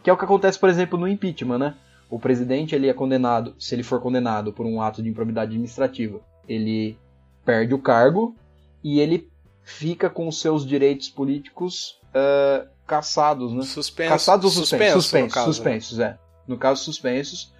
Que 0.03 0.11
é 0.11 0.13
o 0.13 0.17
que 0.17 0.23
acontece, 0.23 0.59
por 0.59 0.69
exemplo, 0.69 0.95
no 0.95 1.07
impeachment, 1.07 1.57
né? 1.57 1.75
O 2.07 2.19
presidente 2.19 2.75
ele 2.75 2.87
é 2.87 2.93
condenado, 2.93 3.55
se 3.57 3.73
ele 3.73 3.81
for 3.81 3.99
condenado 3.99 4.53
por 4.53 4.67
um 4.67 4.79
ato 4.79 5.01
de 5.01 5.09
improbidade 5.09 5.49
administrativa, 5.49 6.19
ele 6.47 6.95
perde 7.43 7.73
o 7.73 7.79
cargo 7.79 8.35
e 8.83 8.99
ele 8.99 9.27
fica 9.63 10.07
com 10.07 10.27
os 10.27 10.39
seus 10.39 10.63
direitos 10.63 11.09
políticos 11.09 11.99
uh, 12.09 12.69
caçados, 12.85 13.51
né? 13.51 13.63
Suspenso, 13.63 14.11
Caçados 14.11 14.45
ou 14.45 14.51
suspensos? 14.51 15.03
Suspensos, 15.03 15.43
suspensos, 15.43 15.97
né? 15.97 16.05
é. 16.05 16.17
No 16.47 16.59
caso, 16.59 16.83
suspensos 16.83 17.54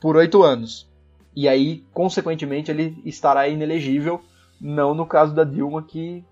por 0.00 0.16
oito 0.16 0.42
anos. 0.42 0.88
E 1.34 1.48
aí, 1.48 1.84
consequentemente, 1.92 2.70
ele 2.70 3.00
estará 3.04 3.46
inelegível, 3.48 4.22
não 4.60 4.94
no 4.94 5.06
caso 5.06 5.34
da 5.34 5.44
Dilma, 5.44 5.82
que 5.82 6.24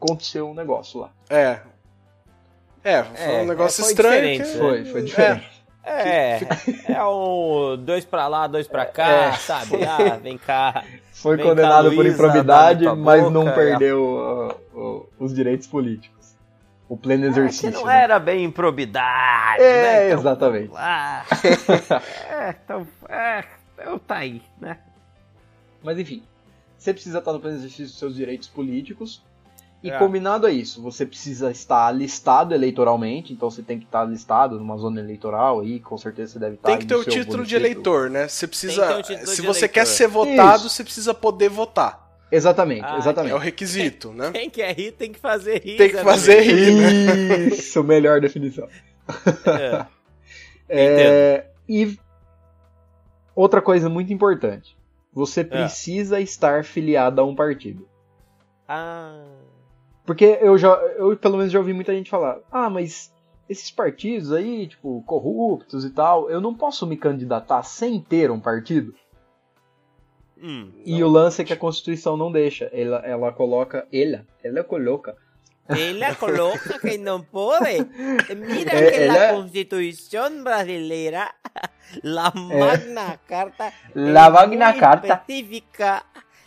aconteceu 0.00 0.48
um 0.48 0.54
negócio 0.54 1.00
lá. 1.00 1.10
É. 1.30 1.60
É, 2.84 3.02
foi 3.02 3.34
é, 3.34 3.42
um 3.42 3.46
negócio 3.46 3.84
é, 3.84 3.88
estranho. 3.88 4.42
Que... 4.42 4.58
Foi, 4.58 4.84
foi 4.84 5.02
diferente. 5.02 5.58
É, 5.84 6.40
é 6.86 7.04
um 7.04 7.76
dois 7.82 8.04
pra 8.04 8.28
lá, 8.28 8.46
dois 8.46 8.68
pra 8.68 8.84
cá, 8.84 9.08
é. 9.08 9.32
sabe? 9.32 9.78
Ah, 9.88 10.16
vem 10.22 10.36
cá. 10.36 10.84
Foi 11.12 11.36
vem 11.36 11.46
condenado 11.46 11.88
cá, 11.88 11.96
Luísa, 11.96 11.96
por 11.96 12.06
improbidade, 12.06 12.84
mas 12.94 13.22
boca, 13.22 13.32
não 13.32 13.52
perdeu 13.52 14.58
uh, 14.74 14.78
uh, 14.78 15.08
os 15.18 15.34
direitos 15.34 15.66
políticos. 15.66 16.18
O 16.88 16.96
pleno 16.96 17.26
exercício. 17.26 17.68
É, 17.68 17.72
que 17.72 17.76
não 17.78 17.86
né? 17.86 18.02
era 18.02 18.18
bem 18.18 18.44
improbidade, 18.44 19.62
é, 19.62 19.82
né? 19.82 20.06
Então, 20.06 20.18
exatamente. 20.20 20.70
Ah, 20.74 21.24
é, 22.48 22.56
então, 22.64 22.86
é, 23.08 23.44
então 23.74 23.98
tá 23.98 24.16
aí, 24.16 24.42
né? 24.60 24.78
Mas 25.82 25.98
enfim, 25.98 26.22
você 26.76 26.92
precisa 26.92 27.18
estar 27.18 27.32
no 27.32 27.40
pleno 27.40 27.56
exercício 27.56 27.86
dos 27.86 27.98
seus 27.98 28.14
direitos 28.14 28.48
políticos, 28.48 29.22
e 29.82 29.90
é. 29.90 29.98
combinado 29.98 30.44
a 30.44 30.50
isso, 30.50 30.82
você 30.82 31.06
precisa 31.06 31.52
estar 31.52 31.90
listado 31.92 32.52
eleitoralmente, 32.52 33.32
então 33.32 33.48
você 33.48 33.62
tem 33.62 33.78
que 33.78 33.84
estar 33.84 34.04
listado 34.04 34.58
numa 34.58 34.76
zona 34.76 34.98
eleitoral 34.98 35.60
aí, 35.60 35.78
com 35.78 35.96
certeza 35.96 36.32
você 36.32 36.38
deve 36.40 36.54
estar. 36.56 36.68
Tem 36.68 36.78
que 36.78 36.86
ter 36.86 36.96
o 36.96 37.04
título 37.04 37.44
de 37.46 37.54
eleitor, 37.54 38.10
né? 38.10 38.26
Você 38.26 38.48
precisa. 38.48 38.98
Um 38.98 39.04
se 39.04 39.40
você 39.40 39.40
eleitor. 39.40 39.68
quer 39.68 39.86
ser 39.86 40.08
votado, 40.08 40.66
isso. 40.66 40.70
você 40.70 40.82
precisa 40.82 41.14
poder 41.14 41.48
votar. 41.48 42.08
Exatamente, 42.30 42.84
ah, 42.84 42.98
exatamente. 42.98 43.32
É 43.32 43.36
o 43.36 43.38
requisito, 43.38 44.12
né? 44.12 44.32
Quem 44.32 44.50
quer 44.50 44.74
rir 44.76 44.92
tem 44.92 45.12
que 45.12 45.18
fazer 45.18 45.62
rir. 45.64 45.76
Tem 45.76 45.90
que 45.90 46.02
fazer 46.02 46.40
rir, 46.40 46.72
né? 46.72 47.38
Isso, 47.46 47.82
melhor 47.84 48.20
definição. 48.20 48.68
É. 49.46 49.86
é, 50.68 51.46
e 51.68 51.96
outra 53.38 53.62
coisa 53.62 53.88
muito 53.88 54.12
importante, 54.12 54.76
você 55.12 55.42
é. 55.42 55.44
precisa 55.44 56.18
é. 56.18 56.22
estar 56.22 56.64
filiado 56.64 57.20
a 57.20 57.24
um 57.24 57.34
partido. 57.34 57.88
Ah. 58.66 59.24
Porque 60.04 60.38
eu 60.40 60.58
já, 60.58 60.74
eu 60.96 61.16
pelo 61.16 61.36
menos 61.36 61.52
já 61.52 61.58
ouvi 61.58 61.72
muita 61.72 61.94
gente 61.94 62.10
falar: 62.10 62.40
"Ah, 62.50 62.68
mas 62.68 63.14
esses 63.48 63.70
partidos 63.70 64.32
aí, 64.32 64.66
tipo, 64.66 65.02
corruptos 65.06 65.84
e 65.84 65.90
tal, 65.90 66.28
eu 66.28 66.40
não 66.40 66.54
posso 66.54 66.86
me 66.86 66.96
candidatar 66.96 67.62
sem 67.62 68.00
ter 68.00 68.30
um 68.30 68.40
partido?" 68.40 68.92
Hum, 70.40 70.70
e 70.84 71.02
o 71.02 71.08
lance 71.08 71.42
é 71.42 71.44
que 71.44 71.52
a 71.52 71.56
Constituição 71.56 72.16
não 72.16 72.30
deixa. 72.30 72.66
Ela, 72.66 72.98
ela 72.98 73.32
coloca. 73.32 73.86
Ela, 73.92 74.24
ela 74.42 74.62
coloca. 74.62 75.16
Ela 75.68 76.14
coloca 76.14 76.78
que 76.78 76.96
não 76.98 77.22
pode. 77.22 77.86
Mira 78.34 78.72
é, 78.72 78.90
que 78.90 78.96
ela... 79.02 79.30
a 79.30 79.34
Constituição 79.34 80.42
brasileira, 80.42 81.34
la 82.02 82.32
Magna 82.34 83.12
é. 83.12 83.18
Carta, 83.28 83.72
la 83.94 84.30
Magna 84.30 84.72
Carta 84.74 85.06
específica 85.14 86.04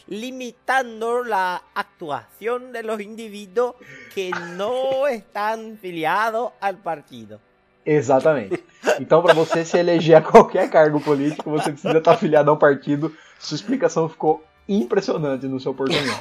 limitando 0.08 1.24
la 1.24 1.62
actuación 1.74 2.74
de 2.74 2.84
los 2.84 3.00
individuos 3.00 3.76
que 4.14 4.32
no 4.58 5.08
están 5.08 5.78
filiados 5.78 6.52
al 6.60 6.78
partido. 6.78 7.40
Exatamente. 7.86 8.64
Então, 9.00 9.22
para 9.22 9.34
você 9.34 9.64
se 9.64 9.78
eleger 9.78 10.16
a 10.18 10.22
qualquer 10.22 10.70
cargo 10.70 11.00
político, 11.00 11.50
você 11.50 11.72
precisa 11.72 11.98
estar 11.98 12.14
afiliado 12.14 12.52
a 12.52 12.54
um 12.54 12.58
partido. 12.58 13.16
Sua 13.40 13.56
explicação 13.56 14.10
ficou 14.10 14.44
impressionante 14.68 15.48
no 15.48 15.60
seu 15.60 15.74
portunhol. 15.74 16.20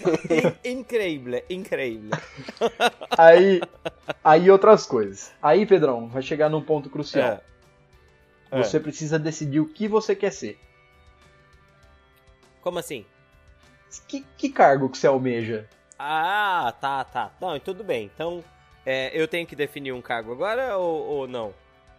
incrível, 0.64 1.42
incrível. 1.48 2.10
Aí, 3.16 3.60
aí 4.24 4.50
outras 4.50 4.86
coisas. 4.86 5.32
Aí, 5.42 5.64
Pedrão, 5.66 6.08
vai 6.08 6.22
chegar 6.22 6.48
num 6.48 6.62
ponto 6.62 6.90
crucial. 6.90 7.40
É. 8.50 8.62
Você 8.62 8.76
é. 8.76 8.80
precisa 8.80 9.18
decidir 9.18 9.60
o 9.60 9.68
que 9.68 9.88
você 9.88 10.14
quer 10.14 10.32
ser. 10.32 10.58
Como 12.60 12.78
assim? 12.78 13.04
Que, 14.08 14.24
que 14.36 14.48
cargo 14.50 14.88
que 14.88 14.98
você 14.98 15.06
almeja? 15.06 15.68
Ah, 15.98 16.74
tá, 16.80 17.04
tá. 17.04 17.30
Não, 17.40 17.58
tudo 17.58 17.82
bem. 17.82 18.10
Então, 18.12 18.44
é, 18.84 19.10
eu 19.14 19.26
tenho 19.26 19.46
que 19.46 19.56
definir 19.56 19.92
um 19.92 20.02
cargo 20.02 20.32
agora 20.32 20.76
ou, 20.76 21.06
ou 21.06 21.28
não? 21.28 21.54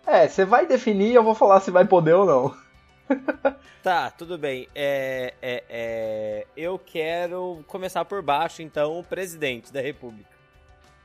É, 0.05 0.27
você 0.27 0.45
vai 0.45 0.65
definir 0.65 1.11
e 1.11 1.15
eu 1.15 1.23
vou 1.23 1.35
falar 1.35 1.59
se 1.59 1.71
vai 1.71 1.85
poder 1.85 2.13
ou 2.13 2.25
não. 2.25 2.66
tá, 3.83 4.11
tudo 4.11 4.37
bem. 4.37 4.67
É, 4.75 5.33
é, 5.41 5.63
é, 5.69 6.47
eu 6.55 6.77
quero 6.79 7.63
começar 7.67 8.03
por 8.05 8.21
baixo, 8.21 8.61
então, 8.61 8.99
o 8.99 9.03
presidente 9.03 9.71
da 9.71 9.81
República. 9.81 10.29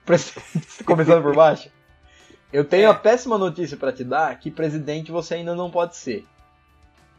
Começando 0.84 1.22
por 1.22 1.34
baixo? 1.34 1.70
Eu 2.52 2.64
tenho 2.64 2.84
é. 2.84 2.90
a 2.90 2.94
péssima 2.94 3.38
notícia 3.38 3.76
para 3.76 3.92
te 3.92 4.04
dar 4.04 4.38
que 4.38 4.50
presidente 4.50 5.12
você 5.12 5.34
ainda 5.34 5.54
não 5.54 5.70
pode 5.70 5.96
ser. 5.96 6.26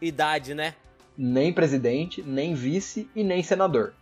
Idade, 0.02 0.54
né? 0.54 0.75
nem 1.18 1.54
presidente, 1.54 2.22
nem 2.22 2.54
vice 2.54 3.10
e 3.16 3.24
nem 3.24 3.44
senador. 3.44 3.94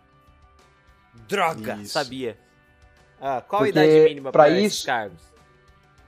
Droga, 1.27 1.75
isso. 1.75 1.93
sabia. 1.93 2.37
Ah, 3.19 3.41
qual 3.41 3.63
Porque 3.63 3.77
a 3.77 3.85
idade 3.85 4.09
mínima 4.09 4.31
para 4.31 4.49
esses 4.49 4.83
cargos? 4.83 5.21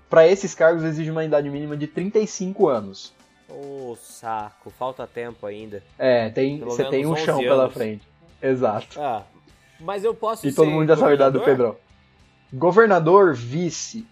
Para 0.10 0.27
esses 0.27 0.56
cargos 0.56 0.84
exige 0.84 1.12
uma 1.12 1.24
idade 1.24 1.50
mínima 1.50 1.75
de 1.75 1.88
35 1.88 2.68
anos. 2.68 3.13
Ô, 3.53 3.91
oh, 3.91 3.95
saco, 3.95 4.72
falta 4.72 5.05
tempo 5.05 5.45
ainda. 5.45 5.83
É, 6.00 6.29
tem, 6.29 6.60
você 6.60 6.83
tem 6.86 7.05
um 7.05 7.15
chão 7.15 7.36
anos. 7.36 7.48
pela 7.48 7.69
frente. 7.69 8.01
Exato. 8.41 9.00
Ah, 9.00 9.24
mas 9.79 10.03
eu 10.03 10.15
posso 10.15 10.48
E 10.48 10.51
todo 10.51 10.72
mundo 10.72 10.88
já 10.88 10.98
sabe 10.98 11.12
a 11.12 11.15
idade 11.15 11.38
do 11.38 11.45
Pedrão. 11.45 11.77
Governador, 12.51 13.36
vice, 13.36 14.07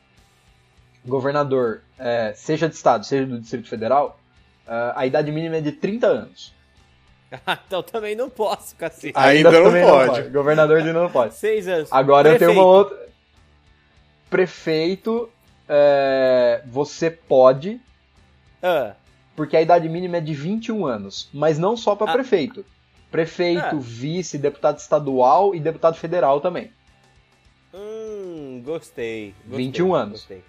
governador, 1.03 1.81
é, 1.97 2.33
seja 2.35 2.69
de 2.69 2.75
estado, 2.75 3.03
seja 3.03 3.25
do 3.25 3.39
Distrito 3.39 3.67
Federal, 3.67 4.19
uh, 4.67 4.93
a 4.95 5.07
idade 5.07 5.31
mínima 5.31 5.57
é 5.57 5.61
de 5.61 5.71
30 5.71 6.05
anos. 6.05 6.53
então 7.65 7.81
também 7.81 8.15
não 8.15 8.29
posso, 8.29 8.75
cacete. 8.75 9.13
Ainda, 9.15 9.49
Ainda 9.49 9.51
não, 9.51 9.71
pode. 9.71 10.07
não, 10.07 10.15
pode. 10.15 10.29
Governador 10.29 10.77
ainda 10.77 10.93
não 10.93 11.09
pode. 11.09 11.33
Seis 11.33 11.67
anos. 11.67 11.89
Agora 11.91 12.29
Prefeito. 12.29 12.43
eu 12.43 12.53
tenho 12.53 12.61
uma 12.61 12.71
outra. 12.71 13.09
Prefeito, 14.29 15.29
é... 15.67 16.61
você 16.67 17.09
pode. 17.09 17.81
Ah. 18.61 18.93
Porque 19.41 19.57
a 19.57 19.61
idade 19.63 19.89
mínima 19.89 20.17
é 20.17 20.21
de 20.21 20.35
21 20.35 20.85
anos. 20.85 21.27
Mas 21.33 21.57
não 21.57 21.75
só 21.75 21.95
para 21.95 22.11
ah. 22.11 22.13
prefeito. 22.13 22.63
Prefeito, 23.09 23.75
ah. 23.75 23.79
vice, 23.79 24.37
deputado 24.37 24.77
estadual 24.77 25.55
e 25.55 25.59
deputado 25.59 25.95
federal 25.95 26.39
também. 26.39 26.71
Hum, 27.73 28.61
gostei. 28.63 29.33
gostei 29.47 29.65
21 29.65 29.95
anos. 29.95 30.19
Gostei. 30.19 30.43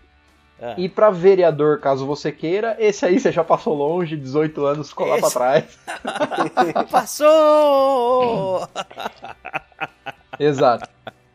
É. 0.61 0.75
E 0.76 0.90
para 0.90 1.08
vereador, 1.08 1.80
caso 1.80 2.04
você 2.04 2.30
queira, 2.30 2.76
esse 2.78 3.06
aí 3.06 3.18
você 3.18 3.32
já 3.32 3.42
passou 3.42 3.75
longe, 3.75 4.14
18 4.14 4.62
anos, 4.66 4.90
ficou 4.90 5.06
esse... 5.06 5.14
lá 5.14 5.20
pra 5.22 5.30
trás. 5.30 5.78
Passou! 6.92 8.68
Exato. 10.38 10.87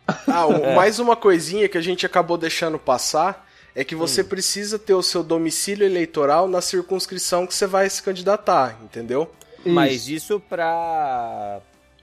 Ah, 0.08 0.46
é. 0.62 0.76
mais 0.76 1.00
uma 1.00 1.16
coisinha 1.16 1.68
que 1.68 1.78
a 1.80 1.82
gente 1.82 2.06
acabou 2.06 2.38
deixando 2.38 2.78
passar 2.78 3.47
é 3.78 3.84
que 3.84 3.96
você 3.96 4.24
hum. 4.24 4.26
precisa 4.26 4.80
ter 4.80 4.96
o 4.96 5.04
seu 5.04 5.24
domicílio 5.24 5.86
eleitoral 5.86 6.48
na 6.48 6.62
circunscrição 6.62 7.46
que 7.46 7.54
você 7.54 7.68
vai 7.68 7.88
se 7.88 8.02
candidatar, 8.02 8.76
entendeu? 8.84 9.32
Isso. 9.60 9.70
Mas 9.70 10.08
isso 10.08 10.40
pra. 10.40 11.60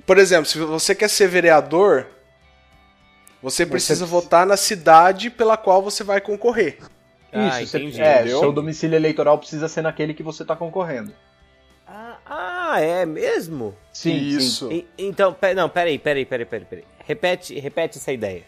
Por 0.06 0.16
exemplo, 0.16 0.46
se 0.46 0.56
você 0.56 0.94
quer 0.94 1.08
ser 1.10 1.26
vereador, 1.26 2.06
você 3.42 3.66
precisa 3.66 4.06
você... 4.06 4.10
votar 4.10 4.46
na 4.46 4.56
cidade 4.56 5.30
pela 5.30 5.56
qual 5.56 5.82
você 5.82 6.04
vai 6.04 6.20
concorrer. 6.20 6.78
Ah, 7.32 7.60
Isso, 7.60 7.76
entendi. 7.76 7.96
Você, 7.96 8.02
é, 8.02 8.28
seu 8.28 8.52
domicílio 8.52 8.94
eleitoral 8.94 9.36
precisa 9.36 9.66
ser 9.66 9.82
naquele 9.82 10.14
que 10.14 10.22
você 10.22 10.42
está 10.42 10.54
concorrendo. 10.54 11.12
Ah, 11.84 12.18
ah, 12.24 12.80
é 12.80 13.04
mesmo? 13.04 13.74
Sim, 13.92 14.14
Isso. 14.14 14.68
Sim. 14.68 14.86
E, 14.96 15.08
então, 15.08 15.34
pera, 15.34 15.54
não, 15.54 15.68
peraí, 15.68 15.98
peraí, 15.98 16.24
peraí, 16.24 16.46
peraí, 16.46 16.66
peraí. 16.66 16.84
Repete, 17.04 17.58
repete 17.58 17.98
essa 17.98 18.12
ideia. 18.12 18.44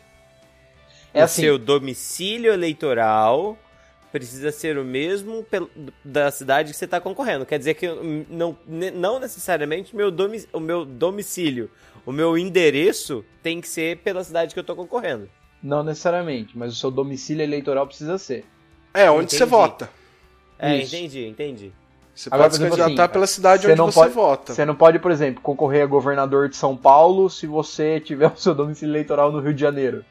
É 1.16 1.23
o 1.23 1.25
assim. 1.25 1.42
seu 1.42 1.58
domicílio 1.58 2.52
eleitoral 2.52 3.58
precisa 4.12 4.50
ser 4.50 4.78
o 4.78 4.85
mesmo 4.85 5.44
da 6.04 6.30
cidade 6.30 6.73
que 6.73 6.76
você 6.76 6.85
está 6.85 7.00
concorrendo. 7.00 7.44
Quer 7.44 7.58
dizer 7.58 7.75
que 7.75 7.87
não, 8.28 8.56
não 8.94 9.18
necessariamente 9.18 9.94
meu 9.94 10.11
domi, 10.11 10.44
o 10.52 10.61
meu 10.61 10.85
domicílio, 10.85 11.70
o 12.04 12.12
meu 12.12 12.37
endereço 12.38 13.25
tem 13.42 13.61
que 13.61 13.68
ser 13.68 13.99
pela 13.99 14.23
cidade 14.25 14.54
que 14.54 14.58
eu 14.58 14.62
estou 14.62 14.76
concorrendo. 14.76 15.28
Não 15.62 15.82
necessariamente, 15.82 16.56
mas 16.56 16.73
o 16.73 16.76
seu 16.76 16.90
domicílio 16.90 17.42
eleitoral 17.42 17.87
precisa 17.87 18.16
ser. 18.18 18.44
É, 18.94 19.11
onde 19.11 19.25
entendi. 19.25 19.37
você 19.37 19.44
vota. 19.44 19.90
É, 20.58 20.76
Isso. 20.78 20.94
entendi, 20.94 21.26
entendi. 21.26 21.73
Você 22.14 22.30
Agora, 22.30 22.49
pode 22.49 22.56
se 22.56 22.62
candidatar 22.62 23.04
assim, 23.04 23.12
pela 23.12 23.26
cidade 23.26 23.66
onde 23.66 23.76
você 23.76 24.00
pode, 24.00 24.14
vota. 24.14 24.54
Você 24.54 24.64
não 24.64 24.75
pode, 24.75 24.99
por 24.99 25.11
exemplo, 25.11 25.42
concorrer 25.42 25.82
a 25.82 25.87
governador 25.87 26.49
de 26.49 26.56
São 26.56 26.75
Paulo 26.75 27.28
se 27.28 27.46
você 27.46 28.00
tiver 28.00 28.28
o 28.32 28.37
seu 28.37 28.54
domicílio 28.54 28.92
eleitoral 28.92 29.30
no 29.30 29.40
Rio 29.40 29.52
de 29.52 29.61
Janeiro. 29.61 30.02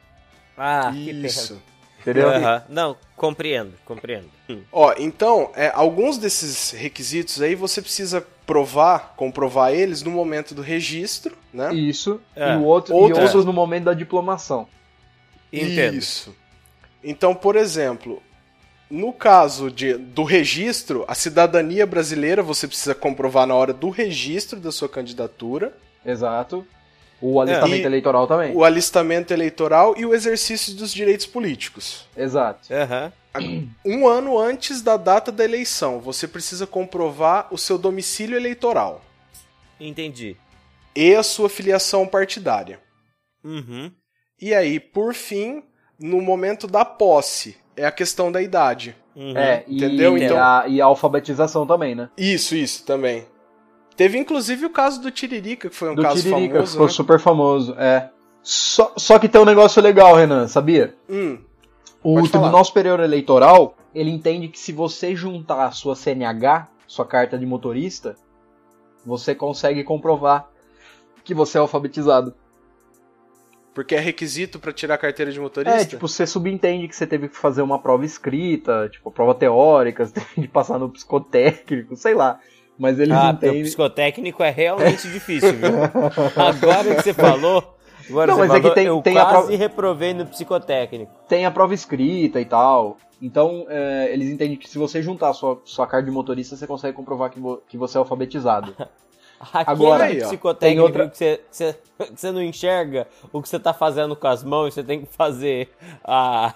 Ah, 0.56 0.92
Isso. 0.94 1.60
Entendeu? 2.00 2.28
Uhum. 2.28 2.60
Não, 2.68 2.96
compreendo, 3.16 3.74
compreendo. 3.84 4.30
Ó, 4.70 4.94
então, 4.96 5.50
é, 5.56 5.72
alguns 5.74 6.18
desses 6.18 6.70
requisitos 6.70 7.42
aí 7.42 7.56
você 7.56 7.82
precisa 7.82 8.24
provar, 8.46 9.14
comprovar 9.16 9.72
eles 9.72 10.04
no 10.04 10.10
momento 10.12 10.54
do 10.54 10.62
registro, 10.62 11.36
né? 11.52 11.74
Isso. 11.74 12.20
É. 12.36 12.54
E, 12.54 12.58
outro, 12.58 12.94
outros... 12.94 13.18
e 13.18 13.22
outros 13.22 13.44
no 13.44 13.52
momento 13.52 13.84
da 13.84 13.94
diplomação. 13.94 14.68
Entendo. 15.52 15.96
Isso. 15.96 16.34
Então, 17.02 17.34
por 17.34 17.56
exemplo, 17.56 18.22
no 18.88 19.12
caso 19.12 19.68
de, 19.68 19.94
do 19.94 20.22
registro, 20.22 21.04
a 21.08 21.14
cidadania 21.14 21.86
brasileira 21.86 22.42
você 22.42 22.68
precisa 22.68 22.94
comprovar 22.94 23.46
na 23.46 23.54
hora 23.54 23.72
do 23.72 23.90
registro 23.90 24.60
da 24.60 24.70
sua 24.70 24.88
candidatura. 24.88 25.76
Exato. 26.04 26.64
O 27.20 27.40
alistamento 27.40 27.82
é. 27.82 27.86
eleitoral 27.86 28.26
também. 28.26 28.54
O 28.54 28.64
alistamento 28.64 29.32
eleitoral 29.32 29.94
e 29.96 30.04
o 30.04 30.14
exercício 30.14 30.74
dos 30.74 30.92
direitos 30.92 31.26
políticos. 31.26 32.06
Exato. 32.16 32.68
Uhum. 33.38 33.68
Um 33.84 34.08
ano 34.08 34.38
antes 34.38 34.82
da 34.82 34.96
data 34.96 35.30
da 35.32 35.44
eleição, 35.44 36.00
você 36.00 36.26
precisa 36.26 36.66
comprovar 36.66 37.48
o 37.50 37.58
seu 37.58 37.78
domicílio 37.78 38.36
eleitoral. 38.36 39.02
Entendi. 39.78 40.36
E 40.94 41.14
a 41.14 41.22
sua 41.22 41.48
filiação 41.48 42.06
partidária. 42.06 42.80
Uhum. 43.44 43.90
E 44.40 44.54
aí, 44.54 44.80
por 44.80 45.14
fim, 45.14 45.62
no 45.98 46.20
momento 46.20 46.66
da 46.66 46.84
posse, 46.84 47.56
é 47.76 47.86
a 47.86 47.92
questão 47.92 48.32
da 48.32 48.42
idade. 48.42 48.96
Uhum. 49.14 49.36
É, 49.36 49.64
entendeu? 49.66 50.16
E, 50.16 50.24
então... 50.24 50.38
A, 50.38 50.64
e 50.68 50.80
a 50.80 50.84
alfabetização 50.84 51.66
também, 51.66 51.94
né? 51.94 52.10
Isso, 52.16 52.54
isso, 52.54 52.84
também. 52.84 53.26
Teve 53.96 54.18
inclusive 54.18 54.66
o 54.66 54.70
caso 54.70 55.00
do 55.00 55.10
Tiririca, 55.10 55.70
que 55.70 55.74
foi 55.74 55.90
um 55.90 55.94
do 55.94 56.02
caso 56.02 56.22
Tiririca, 56.22 56.54
famoso. 56.54 56.72
Ficou 56.72 56.86
né? 56.86 56.92
super 56.92 57.18
famoso, 57.18 57.74
é. 57.78 58.10
Só, 58.42 58.92
só 58.96 59.18
que 59.18 59.28
tem 59.28 59.40
um 59.40 59.44
negócio 59.44 59.82
legal, 59.82 60.14
Renan, 60.14 60.46
sabia? 60.46 60.94
Hum, 61.08 61.38
o 62.02 62.28
Tribunal 62.28 62.64
Superior 62.64 63.00
Eleitoral, 63.00 63.76
ele 63.92 64.10
entende 64.10 64.46
que 64.46 64.58
se 64.58 64.72
você 64.72 65.16
juntar 65.16 65.66
a 65.66 65.72
sua 65.72 65.96
CNH, 65.96 66.68
sua 66.86 67.04
carta 67.04 67.36
de 67.36 67.44
motorista, 67.44 68.14
você 69.04 69.34
consegue 69.34 69.82
comprovar 69.82 70.48
que 71.24 71.34
você 71.34 71.58
é 71.58 71.60
alfabetizado. 71.60 72.32
Porque 73.74 73.94
é 73.94 74.00
requisito 74.00 74.58
para 74.58 74.72
tirar 74.72 74.94
a 74.94 74.98
carteira 74.98 75.32
de 75.32 75.40
motorista? 75.40 75.80
É, 75.80 75.84
tipo, 75.84 76.06
você 76.06 76.26
subentende 76.26 76.86
que 76.86 76.94
você 76.96 77.06
teve 77.06 77.28
que 77.28 77.36
fazer 77.36 77.62
uma 77.62 77.78
prova 77.78 78.06
escrita, 78.06 78.88
tipo, 78.88 79.10
prova 79.10 79.34
teórica, 79.34 80.06
você 80.06 80.14
teve 80.14 80.42
que 80.42 80.48
passar 80.48 80.78
no 80.78 80.88
psicotécnico, 80.88 81.96
sei 81.96 82.14
lá. 82.14 82.38
Mas 82.78 82.98
eles 82.98 83.16
ah, 83.16 83.30
entendem. 83.30 83.62
O 83.62 83.64
psicotécnico 83.64 84.42
é 84.42 84.50
realmente 84.50 85.10
difícil, 85.10 85.52
viu? 85.52 85.68
Agora 86.36 86.94
que 86.94 87.02
você 87.02 87.14
falou. 87.14 87.76
Agora 88.08 88.32
não, 88.32 88.38
mas 88.38 88.48
falou, 88.48 88.66
é 88.66 88.68
que 88.68 88.74
tem, 88.74 88.86
eu 88.86 89.02
tem 89.02 89.14
quase 89.14 89.28
a 89.28 89.30
prova... 89.30 89.56
reprovei 89.56 90.14
no 90.14 90.26
psicotécnico. 90.26 91.12
Tem 91.28 91.44
a 91.44 91.50
prova 91.50 91.74
escrita 91.74 92.40
e 92.40 92.44
tal. 92.44 92.98
Então, 93.20 93.66
é, 93.68 94.12
eles 94.12 94.28
entendem 94.28 94.56
que 94.56 94.68
se 94.68 94.78
você 94.78 95.02
juntar 95.02 95.30
a 95.30 95.32
sua, 95.32 95.60
sua 95.64 95.86
carta 95.86 96.04
de 96.04 96.12
motorista, 96.12 96.54
você 96.54 96.66
consegue 96.66 96.94
comprovar 96.94 97.30
que, 97.30 97.40
vo, 97.40 97.62
que 97.66 97.78
você 97.78 97.96
é 97.96 98.00
alfabetizado. 98.00 98.74
Aquele 99.38 99.64
Agora, 99.66 100.04
aí, 100.04 100.18
psicotécnico 100.18 100.82
outra... 100.82 101.08
que, 101.08 101.16
você, 101.16 101.40
você, 101.50 101.76
que 102.14 102.20
você 102.20 102.30
não 102.30 102.42
enxerga 102.42 103.06
o 103.32 103.42
que 103.42 103.48
você 103.48 103.58
tá 103.58 103.74
fazendo 103.74 104.16
com 104.16 104.26
as 104.26 104.42
mãos, 104.42 104.72
você 104.72 104.82
tem 104.82 105.02
que 105.02 105.12
fazer 105.12 105.68
a. 106.02 106.54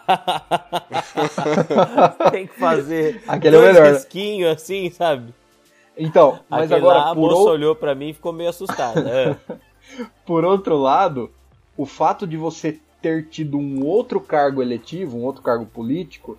tem 2.31 2.47
que 2.47 2.59
fazer. 2.59 3.23
Aquele 3.29 3.57
é 3.57 3.61
melhor. 3.61 3.93
risquinhos 3.93 4.51
assim, 4.51 4.91
sabe? 4.91 5.35
Então, 6.01 6.41
mas 6.49 6.73
Aquele 6.73 6.81
agora. 6.81 6.99
Lá, 6.99 7.11
a 7.11 7.15
moça 7.15 7.43
o... 7.43 7.49
olhou 7.51 7.77
para 7.77 7.95
mim 7.95 8.09
e 8.09 8.15
ficou 8.15 8.33
meio 8.33 8.49
assustada. 8.49 9.01
É. 9.11 9.57
por 10.25 10.47
outro 10.47 10.79
lado, 10.79 11.31
o 11.77 11.85
fato 11.85 12.27
de 12.27 12.39
você 12.39 12.81
ter 13.03 13.29
tido 13.29 13.59
um 13.59 13.85
outro 13.85 14.19
cargo 14.19 14.63
eletivo, 14.63 15.19
um 15.19 15.25
outro 15.25 15.43
cargo 15.43 15.67
político, 15.67 16.39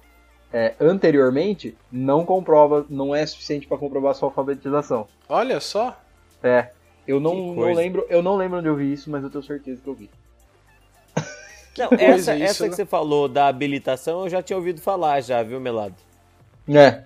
é, 0.51 0.73
anteriormente, 0.79 1.77
não 1.91 2.25
comprova, 2.25 2.85
não 2.89 3.13
é 3.13 3.23
suficiente 3.23 3.67
para 3.67 3.77
comprovar 3.77 4.15
sua 4.15 4.29
alfabetização. 4.29 5.07
Olha 5.29 5.59
só. 5.59 5.95
É. 6.41 6.71
Eu 7.07 7.19
não, 7.19 7.53
não 7.53 7.73
lembro, 7.73 8.05
eu 8.09 8.23
não 8.23 8.35
lembro 8.35 8.57
onde 8.57 8.67
eu 8.67 8.75
vi 8.75 8.91
isso, 8.91 9.11
mas 9.11 9.23
eu 9.23 9.29
tenho 9.29 9.43
certeza 9.43 9.79
que 9.79 9.87
eu 9.87 9.93
vi. 9.93 10.09
Não, 11.77 11.87
essa, 11.93 12.35
isso, 12.35 12.43
essa 12.43 12.63
né? 12.63 12.69
que 12.69 12.75
você 12.75 12.85
falou 12.85 13.29
da 13.29 13.47
habilitação 13.47 14.23
eu 14.23 14.29
já 14.29 14.41
tinha 14.41 14.57
ouvido 14.57 14.81
falar 14.81 15.21
já, 15.21 15.41
viu, 15.41 15.59
Melado? 15.59 15.95
É 16.67 17.03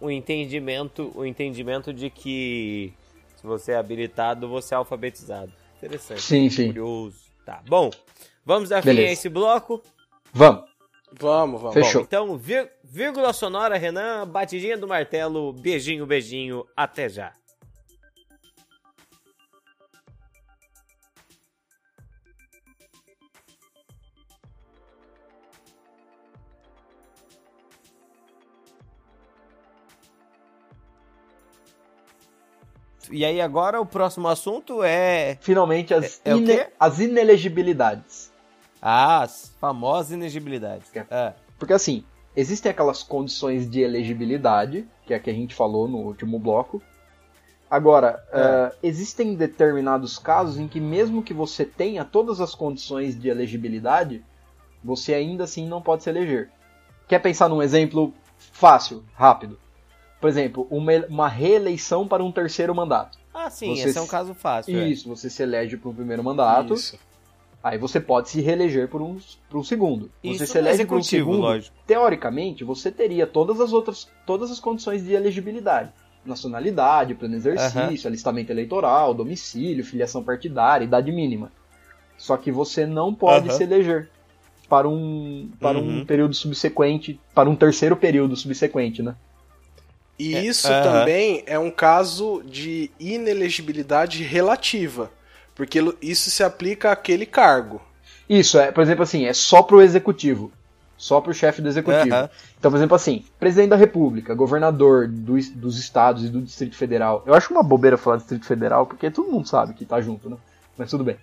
o 0.00 0.10
entendimento, 0.10 1.12
o 1.14 1.24
entendimento 1.24 1.92
de 1.92 2.10
que 2.10 2.92
se 3.36 3.46
você 3.46 3.72
é 3.72 3.76
habilitado, 3.76 4.48
você 4.48 4.74
é 4.74 4.76
alfabetizado. 4.76 5.52
Interessante. 5.78 6.22
Sim, 6.22 6.48
sim. 6.48 6.66
Curioso. 6.68 7.16
Tá, 7.44 7.60
bom. 7.66 7.90
Vamos 8.44 8.68
dar 8.68 8.82
Beleza. 8.82 9.02
fim 9.02 9.08
a 9.08 9.12
esse 9.12 9.28
bloco? 9.28 9.82
Vamos. 10.32 10.70
Vamos, 11.18 11.60
vamos. 11.60 11.74
Fechou. 11.74 12.02
Bom, 12.02 12.06
então, 12.06 12.40
vírgula 12.82 13.32
sonora, 13.32 13.76
Renan, 13.76 14.26
batidinha 14.26 14.78
do 14.78 14.88
martelo, 14.88 15.52
beijinho, 15.52 16.06
beijinho, 16.06 16.64
até 16.76 17.08
já. 17.08 17.32
E 33.12 33.24
aí 33.24 33.40
agora 33.40 33.80
o 33.80 33.86
próximo 33.86 34.26
assunto 34.26 34.82
é... 34.82 35.36
Finalmente 35.40 35.92
as, 35.92 36.20
é, 36.24 36.30
é 36.30 36.36
ine... 36.36 36.66
as 36.80 36.98
inelegibilidades. 36.98 38.32
Ah, 38.80 39.22
as 39.22 39.54
famosas 39.60 40.12
inelegibilidades. 40.12 40.90
É. 40.96 41.06
é. 41.10 41.34
Porque 41.58 41.74
assim, 41.74 42.04
existem 42.34 42.70
aquelas 42.70 43.02
condições 43.02 43.70
de 43.70 43.80
elegibilidade, 43.80 44.88
que 45.06 45.12
é 45.12 45.16
a 45.18 45.20
que 45.20 45.30
a 45.30 45.34
gente 45.34 45.54
falou 45.54 45.86
no 45.86 45.98
último 45.98 46.38
bloco. 46.38 46.82
Agora, 47.70 48.22
uh, 48.28 48.76
existem 48.82 49.34
determinados 49.34 50.18
casos 50.18 50.58
em 50.58 50.66
que 50.66 50.80
mesmo 50.80 51.22
que 51.22 51.32
você 51.32 51.64
tenha 51.64 52.04
todas 52.04 52.40
as 52.40 52.54
condições 52.54 53.18
de 53.18 53.28
elegibilidade, 53.28 54.24
você 54.82 55.14
ainda 55.14 55.44
assim 55.44 55.66
não 55.66 55.80
pode 55.80 56.02
se 56.02 56.10
eleger. 56.10 56.50
Quer 57.06 57.18
pensar 57.20 57.48
num 57.48 57.62
exemplo 57.62 58.12
fácil, 58.36 59.04
rápido? 59.14 59.58
Por 60.22 60.28
exemplo, 60.28 60.68
uma, 60.70 60.92
uma 61.08 61.28
reeleição 61.28 62.06
para 62.06 62.22
um 62.22 62.30
terceiro 62.30 62.72
mandato. 62.72 63.18
Ah, 63.34 63.50
sim, 63.50 63.74
você 63.74 63.88
esse 63.88 63.98
é 63.98 64.00
um 64.00 64.06
caso 64.06 64.34
fácil. 64.34 64.78
É. 64.78 64.88
Isso, 64.88 65.08
é. 65.08 65.16
você 65.16 65.28
se 65.28 65.42
elege 65.42 65.76
para 65.76 65.90
um 65.90 65.94
primeiro 65.94 66.22
mandato. 66.22 66.74
Isso. 66.74 66.96
Aí 67.60 67.76
você 67.76 67.98
pode 67.98 68.30
se 68.30 68.40
reeleger 68.40 68.86
por 68.86 69.02
um, 69.02 69.18
por 69.50 69.58
um 69.58 69.64
segundo. 69.64 70.12
Isso 70.22 70.38
você 70.38 70.46
se 70.46 70.58
elege 70.58 70.86
por 70.86 70.98
um 70.98 71.02
segundo. 71.02 71.40
Lógico. 71.40 71.76
Teoricamente, 71.84 72.62
você 72.62 72.92
teria 72.92 73.26
todas 73.26 73.60
as 73.60 73.72
outras, 73.72 74.08
todas 74.24 74.52
as 74.52 74.60
condições 74.60 75.04
de 75.04 75.12
elegibilidade. 75.12 75.90
Nacionalidade, 76.24 77.16
pleno 77.16 77.34
exercício, 77.34 78.06
alistamento 78.06 78.52
eleitoral, 78.52 79.12
domicílio, 79.12 79.84
filiação 79.84 80.22
partidária, 80.22 80.84
idade 80.84 81.10
mínima. 81.10 81.50
Só 82.16 82.36
que 82.36 82.52
você 82.52 82.86
não 82.86 83.12
pode 83.12 83.52
se 83.52 83.64
eleger 83.64 84.08
para 84.68 84.88
um, 84.88 85.50
para 85.58 85.78
uhum. 85.78 86.02
um 86.02 86.06
período 86.06 86.32
subsequente, 86.32 87.18
para 87.34 87.50
um 87.50 87.56
terceiro 87.56 87.96
período 87.96 88.36
subsequente, 88.36 89.02
né? 89.02 89.16
E 90.22 90.36
é, 90.36 90.44
isso 90.44 90.68
uh 90.68 90.70
-huh. 90.70 90.82
também 90.84 91.42
é 91.46 91.58
um 91.58 91.70
caso 91.70 92.44
de 92.44 92.92
inelegibilidade 93.00 94.22
relativa, 94.22 95.10
porque 95.52 95.80
isso 96.00 96.30
se 96.30 96.44
aplica 96.44 96.92
àquele 96.92 97.26
cargo. 97.26 97.82
Isso, 98.28 98.56
é, 98.56 98.70
por 98.70 98.82
exemplo, 98.82 99.02
assim, 99.02 99.26
é 99.26 99.32
só 99.32 99.62
pro 99.62 99.82
executivo. 99.82 100.52
Só 100.96 101.20
pro 101.20 101.34
chefe 101.34 101.60
do 101.60 101.66
executivo. 101.68 102.14
Uh 102.14 102.20
-huh. 102.20 102.30
Então, 102.56 102.70
por 102.70 102.76
exemplo, 102.76 102.94
assim, 102.94 103.24
presidente 103.40 103.70
da 103.70 103.76
república, 103.76 104.32
governador 104.32 105.08
do, 105.08 105.34
dos 105.56 105.76
estados 105.76 106.24
e 106.24 106.28
do 106.28 106.40
Distrito 106.40 106.76
Federal. 106.76 107.24
Eu 107.26 107.34
acho 107.34 107.52
uma 107.52 107.62
bobeira 107.64 107.98
falar 107.98 108.18
Distrito 108.18 108.46
Federal, 108.46 108.86
porque 108.86 109.10
todo 109.10 109.28
mundo 109.28 109.48
sabe 109.48 109.74
que 109.74 109.84
tá 109.84 110.00
junto, 110.00 110.30
né? 110.30 110.36
Mas 110.78 110.88
tudo 110.88 111.02
bem. 111.02 111.16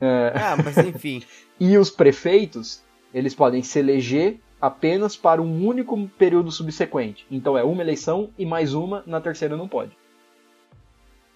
É... 0.00 0.32
Ah, 0.34 0.56
mas 0.56 0.78
enfim. 0.78 1.22
e 1.60 1.76
os 1.76 1.90
prefeitos, 1.90 2.80
eles 3.12 3.34
podem 3.34 3.62
se 3.62 3.78
eleger 3.78 4.40
apenas 4.62 5.16
para 5.16 5.42
um 5.42 5.66
único 5.66 6.08
período 6.10 6.52
subsequente. 6.52 7.26
Então 7.28 7.58
é 7.58 7.64
uma 7.64 7.82
eleição 7.82 8.30
e 8.38 8.46
mais 8.46 8.74
uma, 8.74 9.02
na 9.04 9.20
terceira 9.20 9.56
não 9.56 9.66
pode. 9.66 9.90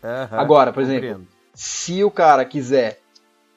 Uhum, 0.01 0.39
Agora, 0.39 0.73
por 0.73 0.81
exemplo, 0.81 1.09
compreendo. 1.09 1.29
se 1.53 2.05
o 2.05 2.11
cara 2.11 2.45
quiser, 2.45 3.01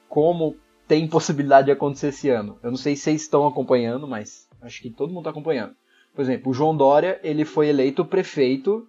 como 0.08 0.58
tem 0.88 1.08
possibilidade 1.08 1.66
de 1.66 1.72
acontecer 1.72 2.08
esse 2.08 2.30
ano, 2.32 2.58
eu 2.64 2.72
não 2.72 2.78
sei 2.78 2.96
se 2.96 3.04
vocês 3.04 3.22
estão 3.22 3.46
acompanhando, 3.46 4.08
mas 4.08 4.50
acho 4.60 4.82
que 4.82 4.90
todo 4.90 5.10
mundo 5.10 5.20
está 5.20 5.30
acompanhando. 5.30 5.76
Por 6.16 6.24
exemplo, 6.24 6.50
o 6.50 6.54
João 6.54 6.76
Dória 6.76 7.20
ele 7.22 7.46
foi 7.46 7.68
eleito 7.68 8.04
prefeito 8.04 8.88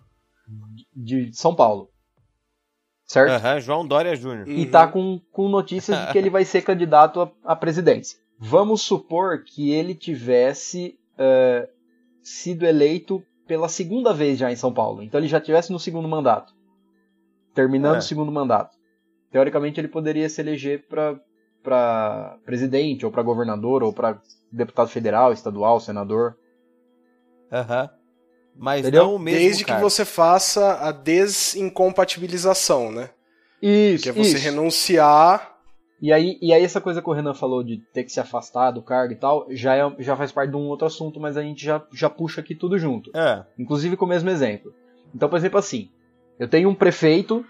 de 0.97 1.31
São 1.35 1.55
Paulo. 1.55 1.91
Certo? 3.05 3.45
Uhum, 3.45 3.61
João 3.61 3.87
Dória 3.87 4.17
Júnior. 4.17 4.49
E 4.49 4.65
tá 4.65 4.87
com, 4.89 5.21
com 5.31 5.47
notícias 5.47 6.07
de 6.07 6.13
que 6.13 6.17
ele 6.17 6.31
vai 6.31 6.47
ser 6.47 6.63
candidato 6.65 7.21
à, 7.21 7.53
à 7.53 7.55
presidência. 7.55 8.19
Vamos 8.43 8.81
supor 8.81 9.45
que 9.45 9.71
ele 9.71 9.95
tivesse 9.95 10.99
uh, 11.19 11.69
sido 12.23 12.65
eleito 12.65 13.23
pela 13.47 13.69
segunda 13.69 14.15
vez 14.15 14.39
já 14.39 14.51
em 14.51 14.57
São 14.57 14.73
Paulo. 14.73 15.03
Então 15.03 15.21
ele 15.21 15.29
já 15.29 15.39
tivesse 15.39 15.71
no 15.71 15.79
segundo 15.79 16.09
mandato. 16.09 16.55
Terminando 17.55 17.97
é. 17.97 17.99
o 17.99 18.03
segundo 18.03 18.33
mandato. 18.33 18.79
Teoricamente 19.31 19.79
ele 19.79 19.89
poderia 19.89 20.29
se 20.29 20.41
eleger 20.41 20.87
para 20.89 21.21
para 21.63 22.39
presidente, 22.47 23.05
ou 23.05 23.13
para 23.13 23.23
governador, 23.23 23.83
ou 23.83 23.93
para 23.93 24.19
deputado 24.51 24.89
federal, 24.89 25.31
estadual, 25.31 25.79
senador. 25.79 26.35
Aham. 27.53 27.83
Uhum. 27.83 27.89
Mas 28.57 28.81
Entendeu? 28.81 29.05
não 29.05 29.17
o 29.17 29.19
mesmo 29.19 29.41
Desde 29.41 29.65
que 29.65 29.75
você 29.75 30.07
faça 30.07 30.79
a 30.81 30.91
desincompatibilização, 30.91 32.91
né? 32.91 33.11
Isso. 33.61 34.05
Que 34.05 34.09
é 34.09 34.13
você 34.13 34.37
isso. 34.37 34.45
renunciar. 34.45 35.50
E 36.01 36.13
aí, 36.13 36.39
e 36.41 36.53
aí 36.53 36.65
essa 36.65 36.81
coisa 36.81 37.03
que 37.03 37.11
o 37.11 37.13
Renan 37.13 37.35
falou 37.35 37.63
de 37.63 37.79
ter 37.93 38.05
que 38.05 38.13
se 38.13 38.21
afastar 38.21 38.71
do 38.71 38.81
cargo 38.81 39.13
e 39.13 39.17
tal, 39.17 39.47
já, 39.51 39.77
é, 39.77 39.95
já 39.99 40.17
faz 40.17 40.33
parte 40.33 40.51
de 40.51 40.57
um 40.57 40.69
outro 40.69 40.87
assunto, 40.87 41.21
mas 41.21 41.37
a 41.37 41.43
gente 41.43 41.63
já, 41.63 41.83
já 41.93 42.09
puxa 42.09 42.41
aqui 42.41 42.55
tudo 42.55 42.79
junto. 42.79 43.11
É. 43.15 43.45
Inclusive 43.59 43.97
com 43.97 44.07
o 44.07 44.09
mesmo 44.09 44.31
exemplo. 44.31 44.73
Então, 45.15 45.29
por 45.29 45.37
exemplo, 45.37 45.59
assim, 45.59 45.91
eu 46.39 46.49
tenho 46.49 46.71
um 46.71 46.75
prefeito 46.75 47.45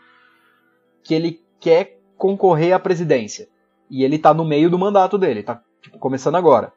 que 1.05 1.15
ele 1.15 1.41
quer 1.61 2.01
concorrer 2.17 2.75
à 2.75 2.79
presidência. 2.79 3.49
E 3.89 4.03
ele 4.03 4.19
tá 4.19 4.35
no 4.35 4.45
meio 4.45 4.69
do 4.69 4.79
mandato 4.79 5.17
dele, 5.17 5.43
tá 5.43 5.63
tipo, 5.81 5.99
começando 5.99 6.37
agora. 6.37 6.73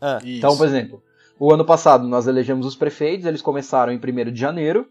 Ah, 0.00 0.18
então, 0.24 0.56
por 0.56 0.66
exemplo, 0.66 1.02
o 1.38 1.52
ano 1.52 1.64
passado 1.64 2.06
nós 2.06 2.26
elegemos 2.26 2.66
os 2.66 2.76
prefeitos, 2.76 3.26
eles 3.26 3.42
começaram 3.42 3.92
em 3.92 3.96
1 3.96 4.32
de 4.32 4.40
janeiro. 4.40 4.88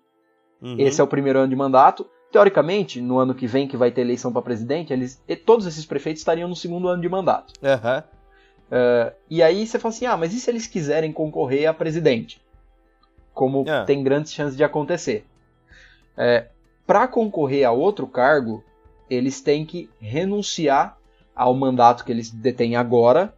Uhum. 0.61 0.75
Esse 0.77 1.01
é 1.01 1.03
o 1.03 1.07
primeiro 1.07 1.39
ano 1.39 1.49
de 1.49 1.55
mandato. 1.55 2.05
Teoricamente, 2.31 3.01
no 3.01 3.19
ano 3.19 3.35
que 3.35 3.45
vem, 3.45 3.67
que 3.67 3.75
vai 3.75 3.91
ter 3.91 4.01
eleição 4.01 4.31
para 4.31 4.41
presidente, 4.41 4.93
eles, 4.93 5.21
todos 5.45 5.65
esses 5.65 5.85
prefeitos 5.85 6.21
estariam 6.21 6.47
no 6.47 6.55
segundo 6.55 6.87
ano 6.87 7.01
de 7.01 7.09
mandato. 7.09 7.53
Uhum. 7.61 7.99
Uh, 7.99 9.13
e 9.29 9.43
aí 9.43 9.67
você 9.67 9.77
fala 9.77 9.93
assim: 9.93 10.05
ah, 10.05 10.15
mas 10.15 10.33
e 10.33 10.39
se 10.39 10.49
eles 10.49 10.65
quiserem 10.65 11.11
concorrer 11.11 11.69
a 11.69 11.73
presidente? 11.73 12.41
Como 13.33 13.59
uhum. 13.59 13.85
tem 13.85 14.01
grandes 14.01 14.33
chances 14.33 14.55
de 14.55 14.63
acontecer. 14.63 15.25
É, 16.17 16.47
para 16.85 17.07
concorrer 17.07 17.65
a 17.65 17.71
outro 17.71 18.07
cargo, 18.07 18.63
eles 19.09 19.41
têm 19.41 19.65
que 19.65 19.89
renunciar 19.99 20.97
ao 21.35 21.53
mandato 21.53 22.05
que 22.05 22.11
eles 22.11 22.29
detêm 22.29 22.75
agora 22.75 23.33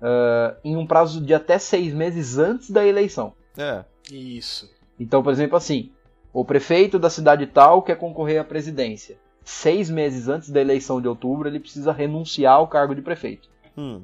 uh, 0.00 0.56
em 0.64 0.76
um 0.76 0.86
prazo 0.86 1.20
de 1.20 1.34
até 1.34 1.58
seis 1.58 1.92
meses 1.92 2.38
antes 2.38 2.70
da 2.70 2.84
eleição. 2.84 3.32
É. 3.56 3.84
Isso. 4.10 4.70
Então, 4.98 5.22
por 5.22 5.32
exemplo, 5.32 5.56
assim, 5.56 5.92
o 6.34 6.44
prefeito 6.44 6.98
da 6.98 7.08
cidade 7.08 7.46
tal 7.46 7.80
quer 7.80 7.96
concorrer 7.96 8.40
à 8.40 8.44
presidência. 8.44 9.16
Seis 9.44 9.88
meses 9.88 10.26
antes 10.28 10.50
da 10.50 10.60
eleição 10.60 11.00
de 11.00 11.06
outubro, 11.06 11.48
ele 11.48 11.60
precisa 11.60 11.92
renunciar 11.92 12.54
ao 12.54 12.66
cargo 12.66 12.92
de 12.92 13.00
prefeito. 13.00 13.48
Hum. 13.78 14.02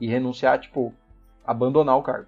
E 0.00 0.06
renunciar, 0.06 0.60
tipo, 0.60 0.94
abandonar 1.44 1.98
o 1.98 2.02
cargo. 2.02 2.26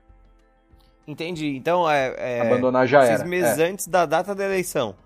Entendi. 1.07 1.55
Então, 1.57 1.89
é. 1.89 2.15
é 2.17 2.41
abandonar 2.41 2.89
já 2.89 3.01
seis 3.01 3.11
era. 3.11 3.19
Seis 3.21 3.31
meses 3.31 3.59
é. 3.59 3.71
antes 3.71 3.87
da 3.87 4.05
data 4.05 4.35
da 4.35 4.45
eleição. 4.45 4.97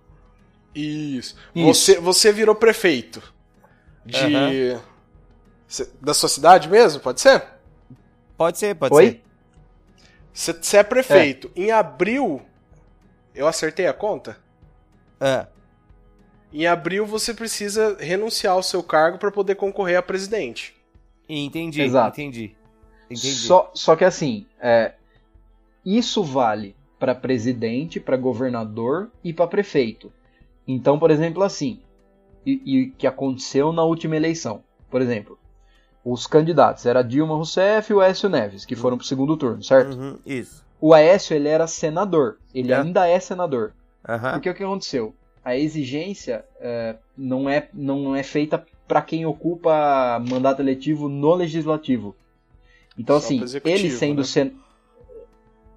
Isso. 0.75 1.37
Isso. 1.55 1.67
Você, 1.67 2.01
você 2.01 2.33
virou 2.33 2.55
prefeito 2.55 3.23
de. 4.05 4.73
Uhum. 4.73 4.81
Da 6.01 6.15
sua 6.15 6.29
cidade 6.29 6.69
mesmo? 6.69 7.01
Pode 7.01 7.21
ser? 7.21 7.45
Pode 8.39 8.57
ser, 8.57 8.75
pode 8.75 8.95
Oi? 8.95 9.21
ser. 10.33 10.55
Você 10.63 10.77
é 10.77 10.83
prefeito. 10.83 11.51
É. 11.57 11.61
Em 11.61 11.71
abril 11.71 12.41
eu 13.37 13.47
acertei 13.47 13.87
a 13.87 13.93
conta? 13.93 14.37
É. 15.21 15.47
Em 16.53 16.67
abril 16.67 17.05
você 17.07 17.35
precisa 17.35 17.97
renunciar 18.01 18.55
ao 18.55 18.63
seu 18.63 18.83
cargo 18.83 19.19
para 19.19 19.31
poder 19.31 19.57
concorrer 19.57 19.99
a 19.99 20.03
presidente. 20.03 20.75
Entendi, 21.29 21.83
Exato. 21.83 22.21
entendi. 22.21 22.57
entendi. 23.05 23.33
Só, 23.33 23.71
só 23.75 23.95
que 23.95 24.05
assim, 24.05 24.47
é, 24.61 24.95
isso 25.85 26.25
vale 26.25 26.75
para 26.99 27.15
presidente, 27.15 28.01
para 28.01 28.17
governador 28.17 29.11
e 29.23 29.33
para 29.33 29.47
prefeito. 29.47 30.11
Então, 30.67 30.99
por 30.99 31.11
exemplo, 31.11 31.43
assim, 31.43 31.81
e, 32.45 32.63
e 32.65 32.91
que 32.91 33.07
aconteceu 33.07 33.73
na 33.73 33.83
última 33.83 34.17
eleição. 34.17 34.63
Por 34.91 35.03
exemplo, 35.03 35.39
os 36.05 36.27
candidatos 36.27 36.87
era 36.87 37.03
Dilma 37.03 37.35
Rousseff 37.35 37.93
e 37.93 37.95
o 37.95 38.01
Écio 38.01 38.29
Neves, 38.29 38.65
que 38.65 38.77
foram 38.77 38.97
para 38.97 39.05
o 39.05 39.07
segundo 39.07 39.37
turno, 39.37 39.63
certo? 39.63 39.97
Uhum, 39.97 40.19
isso 40.25 40.66
o 40.81 40.93
Aécio 40.95 41.35
ele 41.35 41.49
era 41.49 41.67
senador. 41.67 42.39
Ele 42.55 42.73
é. 42.73 42.77
ainda 42.77 43.07
é 43.07 43.19
senador. 43.19 43.73
Uhum. 44.09 44.33
Porque 44.33 44.51
o 44.51 44.55
que 44.55 44.63
aconteceu? 44.63 45.15
A 45.45 45.57
exigência 45.57 46.45
é, 46.61 46.97
não, 47.17 47.49
é, 47.49 47.69
não 47.73 48.15
é 48.15 48.23
feita 48.23 48.65
para 48.87 49.03
quem 49.03 49.27
ocupa 49.27 50.23
mandato 50.29 50.61
eletivo 50.61 51.09
no 51.09 51.35
legislativo. 51.35 52.15
Então, 52.99 53.21
Só 53.21 53.27
assim, 53.27 53.43
ele 53.65 53.91
sendo 53.91 54.19
né? 54.19 54.25
sen... 54.25 54.53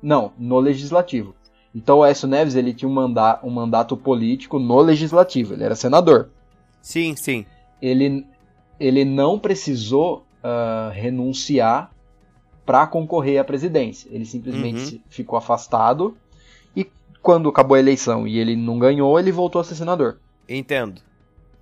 Não, 0.01 0.31
no 0.37 0.59
legislativo. 0.59 1.35
Então 1.73 1.99
o 1.99 2.03
Aécio 2.03 2.27
Neves 2.27 2.55
ele 2.55 2.73
tinha 2.73 2.89
um, 2.89 2.93
manda 2.93 3.39
um 3.43 3.49
mandato 3.49 3.95
político 3.95 4.57
no 4.57 4.79
legislativo, 4.79 5.53
ele 5.53 5.63
era 5.63 5.75
senador. 5.75 6.29
Sim, 6.81 7.15
sim. 7.15 7.45
Ele, 7.81 8.25
ele 8.79 9.05
não 9.05 9.37
precisou 9.37 10.25
uh, 10.43 10.91
renunciar 10.91 11.91
para 12.69 12.85
concorrer 12.85 13.41
à 13.41 13.43
presidência. 13.43 14.07
Ele 14.11 14.27
simplesmente 14.27 14.93
uhum. 14.93 15.01
ficou 15.09 15.39
afastado 15.39 16.15
e 16.75 16.87
quando 17.19 17.49
acabou 17.49 17.73
a 17.73 17.79
eleição 17.79 18.27
e 18.27 18.37
ele 18.37 18.55
não 18.55 18.77
ganhou, 18.77 19.19
ele 19.19 19.31
voltou 19.31 19.59
a 19.59 19.63
ser 19.63 19.73
senador. 19.73 20.19
Entendo. 20.47 21.01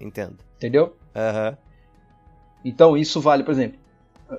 Entendo. 0.02 0.36
Entendeu? 0.58 0.98
Uhum. 1.16 1.58
Então 2.66 2.98
isso 2.98 3.22
vale, 3.22 3.46
por 3.46 3.52
exemplo, 3.52 3.80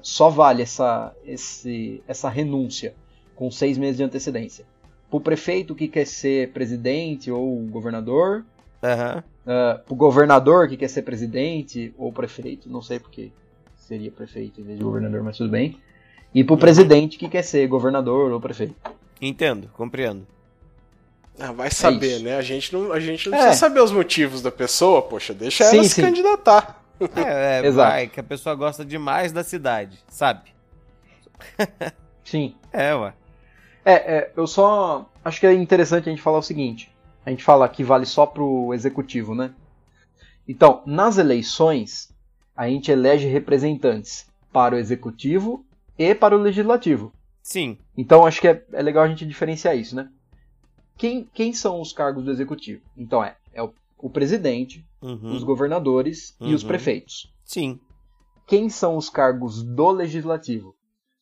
só 0.03 0.29
vale 0.29 0.61
essa, 0.61 1.17
esse, 1.25 2.03
essa 2.07 2.29
renúncia 2.29 2.95
com 3.35 3.51
seis 3.51 3.79
meses 3.79 3.97
de 3.97 4.03
antecedência. 4.03 4.67
Para 5.09 5.17
o 5.17 5.21
prefeito 5.23 5.75
que 5.75 5.89
quer 5.89 6.07
ser 6.07 6.53
presidente 6.53 7.31
ou 7.31 7.61
governador, 7.61 8.45
uhum. 8.83 9.19
uh, 9.21 9.23
para 9.79 9.85
o 9.89 9.97
governador 9.97 10.69
que 10.69 10.77
quer 10.77 10.89
ser 10.89 11.01
presidente 11.01 11.95
ou 11.97 12.13
prefeito, 12.13 12.69
não 12.69 12.83
sei 12.83 13.01
porque 13.01 13.33
seria 13.75 14.11
prefeito 14.11 14.61
em 14.61 14.65
vez 14.65 14.77
de 14.77 14.85
governador, 14.85 15.23
mas 15.23 15.39
tudo 15.39 15.49
bem 15.49 15.79
e 16.35 16.45
pro 16.45 16.57
presidente 16.57 17.17
que 17.19 17.29
quer 17.29 17.43
ser 17.43 17.67
governador 17.67 18.31
ou 18.33 18.41
prefeito. 18.41 18.75
Entendo, 19.21 19.69
compreendo. 19.75 20.27
Ah, 21.39 21.53
vai 21.53 21.71
saber, 21.71 22.17
é 22.17 22.19
né? 22.19 22.37
A 22.37 22.43
gente 22.43 22.73
não, 22.73 22.93
a 22.93 22.99
gente 22.99 23.29
não 23.29 23.39
é. 23.39 23.43
precisa 23.43 23.61
saber 23.61 23.81
os 23.81 23.93
motivos 23.93 24.43
da 24.43 24.51
pessoa, 24.51 25.03
poxa, 25.03 25.33
deixa 25.33 25.65
ela 25.65 25.83
sim, 25.83 25.89
se 25.89 25.95
sim. 25.95 26.03
candidatar. 26.03 26.83
É, 27.17 27.63
é 27.67 27.71
vai, 27.71 28.09
que 28.09 28.19
a 28.19 28.25
pessoa 28.25 28.55
gosta 28.55 28.85
demais 28.85 29.31
da 29.31 29.45
cidade, 29.45 29.99
sabe? 30.09 30.53
sim. 32.25 32.55
É, 32.71 32.95
ué. 32.95 33.15
É, 33.83 33.93
é, 33.93 34.33
eu 34.37 34.47
só 34.47 35.11
acho 35.25 35.41
que 35.41 35.47
é 35.47 35.55
interessante 35.55 36.09
a 36.09 36.11
gente 36.13 36.21
falar 36.21 36.39
o 36.39 36.43
seguinte. 36.43 36.93
A 37.25 37.31
gente 37.31 37.43
fala 37.43 37.67
que 37.69 37.83
vale 37.83 38.05
só 38.05 38.27
pro 38.27 38.75
executivo, 38.75 39.35
né? 39.35 39.53
Então, 40.47 40.83
nas 40.85 41.17
eleições, 41.17 42.11
a 42.55 42.69
gente 42.69 42.91
elege 42.91 43.27
representantes 43.27 44.27
para 44.53 44.75
o 44.75 44.79
executivo 44.79 45.65
e 45.99 46.15
para 46.15 46.37
o 46.37 46.41
legislativo. 46.41 47.13
Sim. 47.43 47.79
Então 47.97 48.25
acho 48.25 48.41
que 48.41 48.49
é, 48.49 48.65
é 48.73 48.83
legal 48.83 49.05
a 49.05 49.09
gente 49.09 49.27
diferenciar 49.27 49.77
isso, 49.77 49.97
né? 49.97 50.11
Quem, 50.97 51.25
quem 51.33 51.53
são 51.53 51.81
os 51.81 51.93
cargos 51.93 52.25
do 52.25 52.31
executivo? 52.31 52.83
Então 52.97 53.23
é, 53.23 53.37
é 53.53 53.63
o, 53.63 53.73
o 53.99 54.11
presidente, 54.11 54.87
uhum. 55.01 55.35
os 55.35 55.43
governadores 55.43 56.37
uhum. 56.41 56.49
e 56.49 56.55
os 56.55 56.63
uhum. 56.63 56.69
prefeitos. 56.69 57.33
Sim. 57.45 57.81
Quem 58.47 58.69
são 58.69 58.97
os 58.97 59.11
cargos 59.11 59.63
do 59.63 59.91
legislativo? 59.91 60.75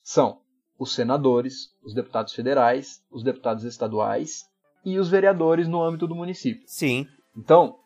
São 0.03 0.41
os 0.79 0.95
senadores, 0.95 1.71
os 1.83 1.95
deputados 1.95 2.33
federais, 2.33 3.03
os 3.11 3.23
deputados 3.23 3.65
estaduais 3.65 4.45
e 4.85 4.99
os 4.99 5.09
vereadores 5.09 5.67
no 5.67 5.83
âmbito 5.83 6.07
do 6.07 6.15
município. 6.15 6.63
Sim. 6.67 7.07
Então, 7.37 7.77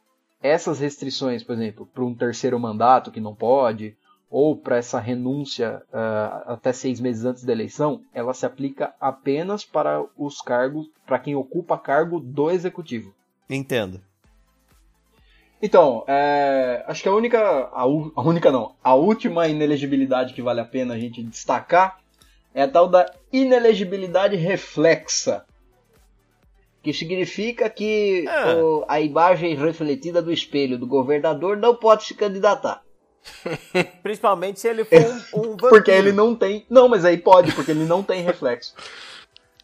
essas 0.42 0.81
restrições, 0.81 1.42
por 1.42 1.55
exemplo, 1.55 1.87
para 1.87 2.05
um 2.05 2.14
terceiro 2.14 2.59
mandato 2.59 3.11
que 3.11 3.20
não 3.20 3.35
pode, 3.35 3.96
ou 4.30 4.56
para 4.56 4.76
essa 4.76 5.00
renúncia 5.00 5.82
uh, 5.92 6.52
até 6.52 6.72
seis 6.72 7.00
meses 7.00 7.24
antes 7.24 7.44
da 7.44 7.52
eleição, 7.52 8.02
ela 8.14 8.32
se 8.32 8.46
aplica 8.46 8.94
apenas 9.00 9.64
para 9.64 10.04
os 10.16 10.40
cargos, 10.40 10.88
para 11.04 11.18
quem 11.18 11.34
ocupa 11.34 11.76
cargo 11.76 12.20
do 12.20 12.48
executivo. 12.48 13.12
Entendo. 13.48 14.00
Então, 15.60 16.04
é, 16.06 16.84
acho 16.86 17.02
que 17.02 17.08
a 17.08 17.12
única, 17.12 17.38
a, 17.38 17.82
a, 17.82 18.22
única 18.22 18.52
não, 18.52 18.76
a 18.82 18.94
última 18.94 19.48
inelegibilidade 19.48 20.32
que 20.32 20.40
vale 20.40 20.60
a 20.60 20.64
pena 20.64 20.94
a 20.94 20.98
gente 20.98 21.22
destacar 21.22 21.98
é 22.54 22.62
a 22.62 22.68
tal 22.68 22.88
da 22.88 23.12
inelegibilidade 23.32 24.36
reflexa, 24.36 25.44
que 26.82 26.92
significa 26.94 27.68
que 27.68 28.24
ah. 28.26 28.56
o, 28.56 28.84
a 28.88 29.00
imagem 29.00 29.54
refletida 29.54 30.22
do 30.22 30.32
espelho 30.32 30.78
do 30.78 30.86
governador 30.86 31.56
não 31.56 31.74
pode 31.74 32.04
se 32.04 32.14
candidatar. 32.14 32.82
Principalmente 34.02 34.61
se 34.61 34.68
ele 34.68 34.85
for 34.85 34.98
um, 34.98 35.40
um 35.40 35.50
vampiro. 35.50 35.68
Porque 35.70 35.90
ele 35.90 36.12
não 36.12 36.35
tem. 36.35 36.64
Não, 36.68 36.88
mas 36.88 37.04
aí 37.04 37.16
pode, 37.16 37.52
porque 37.52 37.70
ele 37.70 37.85
não 37.85 38.02
tem 38.02 38.22
reflexo. 38.22 38.74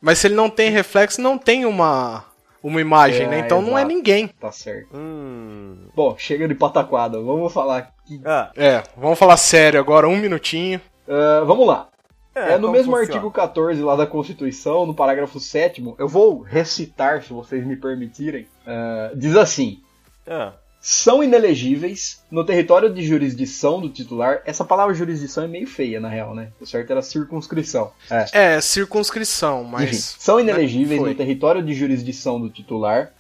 Mas 0.01 0.19
se 0.19 0.27
ele 0.27 0.35
não 0.35 0.51
tem 0.51 0.71
reflexo, 0.71 1.21
não 1.21 1.39
tem 1.39 1.65
uma, 1.65 2.25
uma 2.63 2.81
imagem, 2.81 3.27
é, 3.27 3.29
né? 3.29 3.39
Então 3.41 3.59
exato. 3.59 3.71
não 3.71 3.79
é 3.79 3.85
ninguém. 3.85 4.29
Tá 4.29 4.53
certo. 4.53 4.89
Hum. 4.95 5.89
Bom, 5.95 6.15
chega 6.19 6.47
de 6.47 6.55
pataquada. 6.55 7.21
Vamos 7.21 7.53
falar 7.53 7.79
aqui. 7.79 8.21
Ah. 8.25 8.51
É, 8.57 8.83
vamos 8.97 9.19
falar 9.19 9.37
sério 9.37 9.81
agora, 9.81 10.09
um 10.09 10.17
minutinho. 10.17 10.81
Uh, 11.07 11.45
vamos 11.47 11.67
lá. 11.67 11.89
É, 12.35 12.53
é 12.53 12.59
no 12.59 12.71
mesmo 12.71 12.93
funciona? 12.93 13.15
artigo 13.15 13.31
14 13.31 13.81
lá 13.83 13.97
da 13.97 14.07
Constituição, 14.07 14.85
no 14.85 14.95
parágrafo 14.95 15.41
7 15.41 15.83
eu 15.99 16.07
vou 16.07 16.43
recitar, 16.43 17.23
se 17.23 17.33
vocês 17.33 17.67
me 17.67 17.77
permitirem. 17.77 18.47
Uh, 18.67 19.17
diz 19.17 19.35
assim: 19.35 19.81
ah 20.29 20.53
são 20.89 21.21
inelegíveis 21.21 22.25
no 22.31 22.45
território 22.45 22.95
de 22.95 23.03
jurisdição 23.03 23.81
do 23.81 23.89
titular. 23.89 24.41
Essa 24.47 24.65
palavra 24.65 24.95
jurisdição 24.95 25.43
é 25.43 25.49
meio 25.49 25.67
feia, 25.67 25.99
na 25.99 26.09
real, 26.09 26.33
né? 26.33 26.53
O 26.61 26.65
certo 26.65 26.93
era 26.93 27.03
circunscrição. 27.03 27.91
É, 28.09 28.55
é 28.55 28.61
circunscrição, 28.61 29.65
mas. 29.65 29.91
Enfim, 29.91 29.97
são 29.97 30.39
inelegíveis 30.39 31.03
no 31.03 31.13
território 31.13 31.61
de 31.61 31.75
jurisdição 31.75 32.41
do 32.41 32.49
titular 32.49 33.13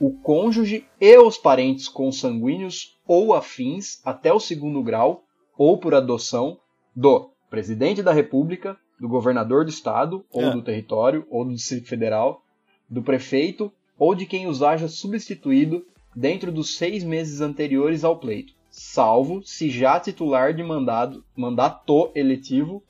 o 0.00 0.10
cônjuge 0.10 0.84
e 1.00 1.16
os 1.16 1.38
parentes 1.38 1.86
consanguíneos 1.86 2.98
ou 3.06 3.32
afins 3.32 4.00
até 4.04 4.32
o 4.32 4.40
segundo 4.40 4.82
grau 4.82 5.22
ou 5.56 5.78
por 5.78 5.94
adoção 5.94 6.58
do 6.92 7.30
presidente 7.48 8.02
da 8.02 8.12
República, 8.12 8.76
do 8.98 9.08
governador 9.08 9.64
do 9.64 9.70
estado 9.70 10.24
ou 10.32 10.46
é. 10.46 10.50
do 10.50 10.60
território 10.60 11.24
ou 11.30 11.44
do 11.44 11.54
Distrito 11.54 11.86
Federal, 11.86 12.42
do 12.90 13.00
prefeito 13.00 13.72
ou 13.96 14.12
de 14.12 14.26
quem 14.26 14.48
os 14.48 14.60
haja 14.60 14.88
substituído 14.88 15.86
dentro 16.14 16.52
dos 16.52 16.76
seis 16.76 17.02
meses 17.02 17.40
anteriores 17.40 18.04
ao 18.04 18.16
pleito, 18.16 18.54
salvo 18.70 19.42
se 19.44 19.70
já 19.70 19.98
titular 20.00 20.54
de 20.54 20.62
mandado, 20.62 21.24
mandato 21.36 22.10
eletivo 22.14 22.82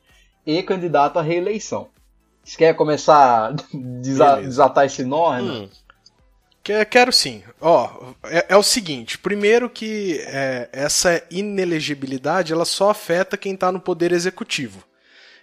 e 0.47 0.63
candidato 0.63 1.19
à 1.19 1.23
reeleição. 1.23 1.89
Você 2.45 2.57
quer 2.57 2.75
começar 2.75 3.51
a 3.51 3.53
desatar 4.01 4.87
esse 4.87 5.05
nó, 5.05 5.39
Hum. 5.41 5.69
Quero 6.63 7.13
sim. 7.13 7.43
Ó, 7.61 8.13
é, 8.23 8.47
é, 8.51 8.57
o 8.57 8.63
seguinte: 8.63 9.19
primeiro 9.19 9.69
que 9.69 10.21
é, 10.29 10.69
essa 10.73 11.21
inelegibilidade 11.29 12.53
ela 12.53 12.65
só 12.65 12.91
afeta 12.91 13.37
quem 13.37 13.55
está 13.55 13.73
no 13.73 13.81
poder 13.81 14.13
executivo. 14.13 14.85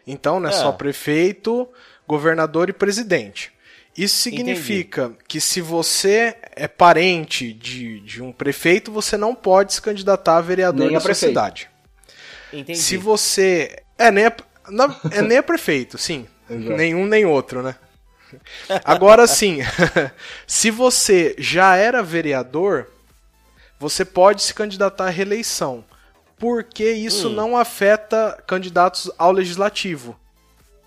Então, 0.08 0.39
não 0.39 0.50
é, 0.50 0.54
é, 0.54 0.56
só 0.56 0.72
prefeito, 0.72 1.68
governador 2.08 2.70
e 2.70 2.74
presidente. 2.74 3.52
Isso 3.97 4.17
significa 4.17 5.06
Entendi. 5.06 5.19
que 5.28 5.41
se 5.41 5.62
você 5.62 6.38
é 6.56 6.67
parente 6.67 7.52
de, 7.52 7.99
de 8.02 8.21
um 8.21 8.32
prefeito, 8.32 8.91
você 8.91 9.17
não 9.17 9.36
pode 9.36 9.73
se 9.73 9.82
candidatar 9.82 10.38
a 10.38 10.41
vereador 10.41 10.86
nem 10.86 10.91
da 10.91 10.97
a 10.97 11.02
sua 11.02 11.10
prefeito. 11.10 11.32
cidade. 11.32 11.69
Entendi. 12.54 12.80
Se 12.80 12.97
você. 12.97 13.84
É, 13.97 14.10
nem 14.10 14.28
a, 14.28 14.34
não, 14.69 14.95
é 15.12 15.21
nem 15.21 15.38
a 15.38 15.43
prefeito, 15.43 15.97
sim. 15.97 16.28
Nenhum 16.49 17.06
nem 17.06 17.25
outro, 17.25 17.62
né? 17.62 17.75
Agora 18.84 19.25
sim, 19.28 19.60
se 20.45 20.69
você 20.69 21.36
já 21.38 21.75
era 21.75 22.04
vereador, 22.04 22.88
você 23.80 24.06
pode 24.06 24.43
se 24.43 24.54
candidatar 24.54 25.08
à 25.08 25.10
reeleição. 25.10 25.84
Porque 26.38 26.89
isso 26.91 27.30
hum. 27.30 27.34
não 27.34 27.58
afeta 27.58 28.41
candidatos 28.47 29.12
ao 29.17 29.32
legislativo. 29.32 30.17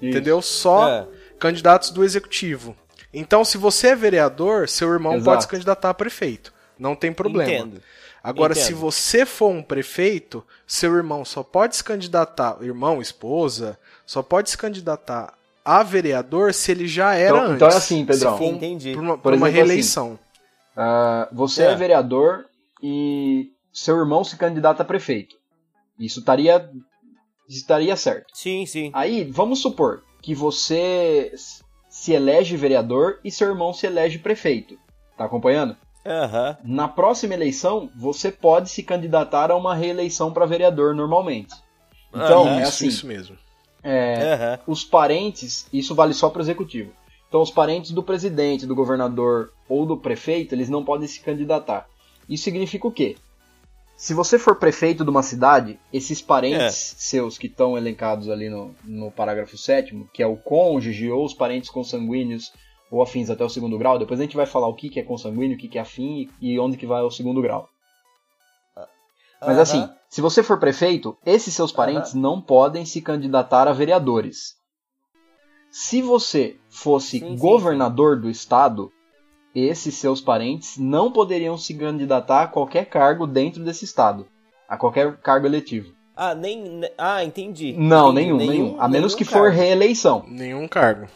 Isso. 0.01 0.11
Entendeu? 0.11 0.41
Só 0.41 0.89
é. 0.89 1.07
candidatos 1.39 1.91
do 1.91 2.03
executivo. 2.03 2.77
Então, 3.13 3.45
se 3.45 3.59
você 3.59 3.89
é 3.89 3.97
vereador, 3.97 4.69
seu 4.69 4.93
irmão 4.93 5.15
Exato. 5.15 5.25
pode 5.25 5.43
se 5.43 5.49
candidatar 5.49 5.91
a 5.91 5.95
prefeito. 5.95 6.53
Não 6.79 6.97
tem 6.97 7.13
problema. 7.13 7.51
Entendo. 7.51 7.83
Agora, 8.23 8.53
Entendo. 8.53 8.65
se 8.65 8.73
você 8.73 9.27
for 9.27 9.51
um 9.51 9.63
prefeito, 9.63 10.45
seu 10.67 10.95
irmão 10.95 11.25
só 11.25 11.43
pode 11.43 11.77
se 11.77 11.85
candidatar, 11.85 12.57
irmão, 12.63 13.03
esposa, 13.03 13.79
só 14.07 14.23
pode 14.23 14.49
se 14.51 14.57
candidatar 14.57 15.35
a 15.65 15.83
vereador 15.83 16.55
se 16.55 16.73
ele 16.73 16.87
já 16.87 17.15
era 17.15 17.37
então, 17.37 17.45
antes. 17.45 17.57
Então 17.57 17.69
é 17.69 17.75
assim, 17.75 18.07
Pedrão. 18.07 18.39
Se 18.39 18.45
Entendi. 18.45 18.95
Por 18.95 19.03
uma, 19.03 19.17
por, 19.17 19.23
por 19.23 19.33
exemplo, 19.33 19.47
uma 19.47 19.53
reeleição. 19.53 20.19
Assim, 20.77 21.33
uh, 21.33 21.37
você 21.37 21.65
é. 21.65 21.73
é 21.73 21.75
vereador 21.75 22.47
e 22.83 23.51
seu 23.73 23.97
irmão 23.97 24.25
se 24.25 24.37
candidata 24.37 24.83
a 24.83 24.87
prefeito. 24.87 25.37
Isso 25.99 26.21
estaria, 26.21 26.69
estaria 27.49 27.97
certo. 27.97 28.27
Sim, 28.35 28.67
sim. 28.67 28.91
Aí, 28.93 29.25
vamos 29.25 29.61
supor 29.61 30.03
que 30.21 30.35
você 30.35 31.33
se 32.03 32.13
elege 32.13 32.57
vereador 32.57 33.21
e 33.23 33.31
seu 33.31 33.49
irmão 33.49 33.73
se 33.73 33.87
elege 33.87 34.19
prefeito. 34.19 34.77
Tá 35.17 35.25
acompanhando? 35.25 35.77
Uhum. 36.05 36.57
Na 36.65 36.89
próxima 36.89 37.33
eleição, 37.33 37.89
você 37.95 38.33
pode 38.33 38.71
se 38.71 38.83
candidatar 38.83 39.53
a 39.53 39.57
uma 39.57 39.73
reeleição 39.73 40.33
para 40.33 40.45
vereador 40.45 40.97
normalmente. 40.97 41.55
Então, 42.13 42.43
uhum. 42.43 42.59
é 42.59 42.65
assim. 42.65 42.89
Isso 42.89 43.07
mesmo. 43.07 43.39
É, 43.85 44.59
uhum. 44.67 44.73
Os 44.73 44.85
parentes, 44.85 45.69
isso 45.73 45.95
vale 45.95 46.13
só 46.13 46.29
para 46.29 46.41
o 46.41 46.43
executivo. 46.43 46.91
Então, 47.29 47.41
os 47.41 47.53
parentes 47.53 47.93
do 47.93 48.03
presidente, 48.03 48.67
do 48.67 48.75
governador 48.75 49.53
ou 49.69 49.87
do 49.87 49.97
prefeito, 49.97 50.57
eles 50.57 50.69
não 50.69 50.85
podem 50.85 51.07
se 51.07 51.21
candidatar. 51.21 51.89
Isso 52.29 52.43
significa 52.43 52.89
o 52.89 52.91
quê? 52.91 53.15
Se 54.03 54.15
você 54.15 54.37
for 54.37 54.57
prefeito 54.57 55.05
de 55.05 55.11
uma 55.11 55.23
cidade, 55.23 55.79
esses 55.93 56.21
parentes 56.21 56.93
é. 56.93 56.97
seus 56.99 57.39
que 57.39 57.47
estão 57.47 57.79
elencados 57.79 58.29
ali 58.29 58.51
no, 58.51 58.75
no 58.83 59.13
parágrafo 59.13 59.57
7, 59.57 60.09
que 60.13 60.21
é 60.21 60.27
o 60.27 60.37
cônjuge 60.37 61.09
ou 61.09 61.25
os 61.25 61.33
parentes 61.33 61.71
consanguíneos 61.71 62.53
ou 62.91 63.01
afins 63.01 63.31
até 63.31 63.45
o 63.45 63.49
segundo 63.49 63.79
grau, 63.79 64.01
depois 64.01 64.19
a 64.19 64.25
gente 64.25 64.35
vai 64.35 64.45
falar 64.45 64.67
o 64.67 64.75
que, 64.75 64.91
que 64.91 64.99
é 64.99 65.05
consanguíneo, 65.05 65.55
o 65.57 65.57
que, 65.57 65.69
que 65.69 65.79
é 65.79 65.83
afim 65.83 66.29
e 66.41 66.59
onde 66.59 66.77
que 66.77 66.85
vai 66.85 67.01
o 67.01 67.13
segundo 67.13 67.41
grau. 67.41 67.69
Mas 69.41 69.55
uhum. 69.55 69.63
assim, 69.63 69.89
se 70.11 70.21
você 70.21 70.43
for 70.43 70.59
prefeito, 70.59 71.17
esses 71.25 71.55
seus 71.55 71.71
parentes 71.71 72.13
uhum. 72.13 72.21
não 72.21 72.41
podem 72.41 72.85
se 72.85 73.01
candidatar 73.01 73.69
a 73.69 73.73
vereadores. 73.73 74.57
Se 75.71 76.03
você 76.03 76.57
fosse 76.69 77.21
sim, 77.21 77.37
governador 77.37 78.17
sim. 78.17 78.23
do 78.23 78.31
estado, 78.31 78.91
esses 79.55 79.95
seus 79.97 80.21
parentes 80.21 80.79
não 80.79 81.13
poderiam 81.13 81.59
se 81.59 81.75
candidatar 81.75 82.43
a 82.43 82.47
qualquer 82.47 82.87
cargo 82.87 83.27
dentro 83.27 83.63
desse 83.63 83.85
estado, 83.85 84.27
a 84.69 84.77
qualquer 84.77 85.17
cargo 85.19 85.47
eletivo. 85.47 85.93
Ah, 86.17 86.35
nem. 86.35 86.83
Ah, 86.97 87.25
entendi. 87.25 87.75
Não, 87.77 88.13
entendi. 88.13 88.27
nenhum, 88.27 88.37
nenhum, 88.37 88.53
nenhum. 88.53 88.81
A 88.81 88.89
menos 88.89 89.15
que 89.15 89.25
cargo. 89.25 89.47
for 89.47 89.53
reeleição. 89.53 90.25
Nenhum 90.29 90.69
cargo. 90.69 91.07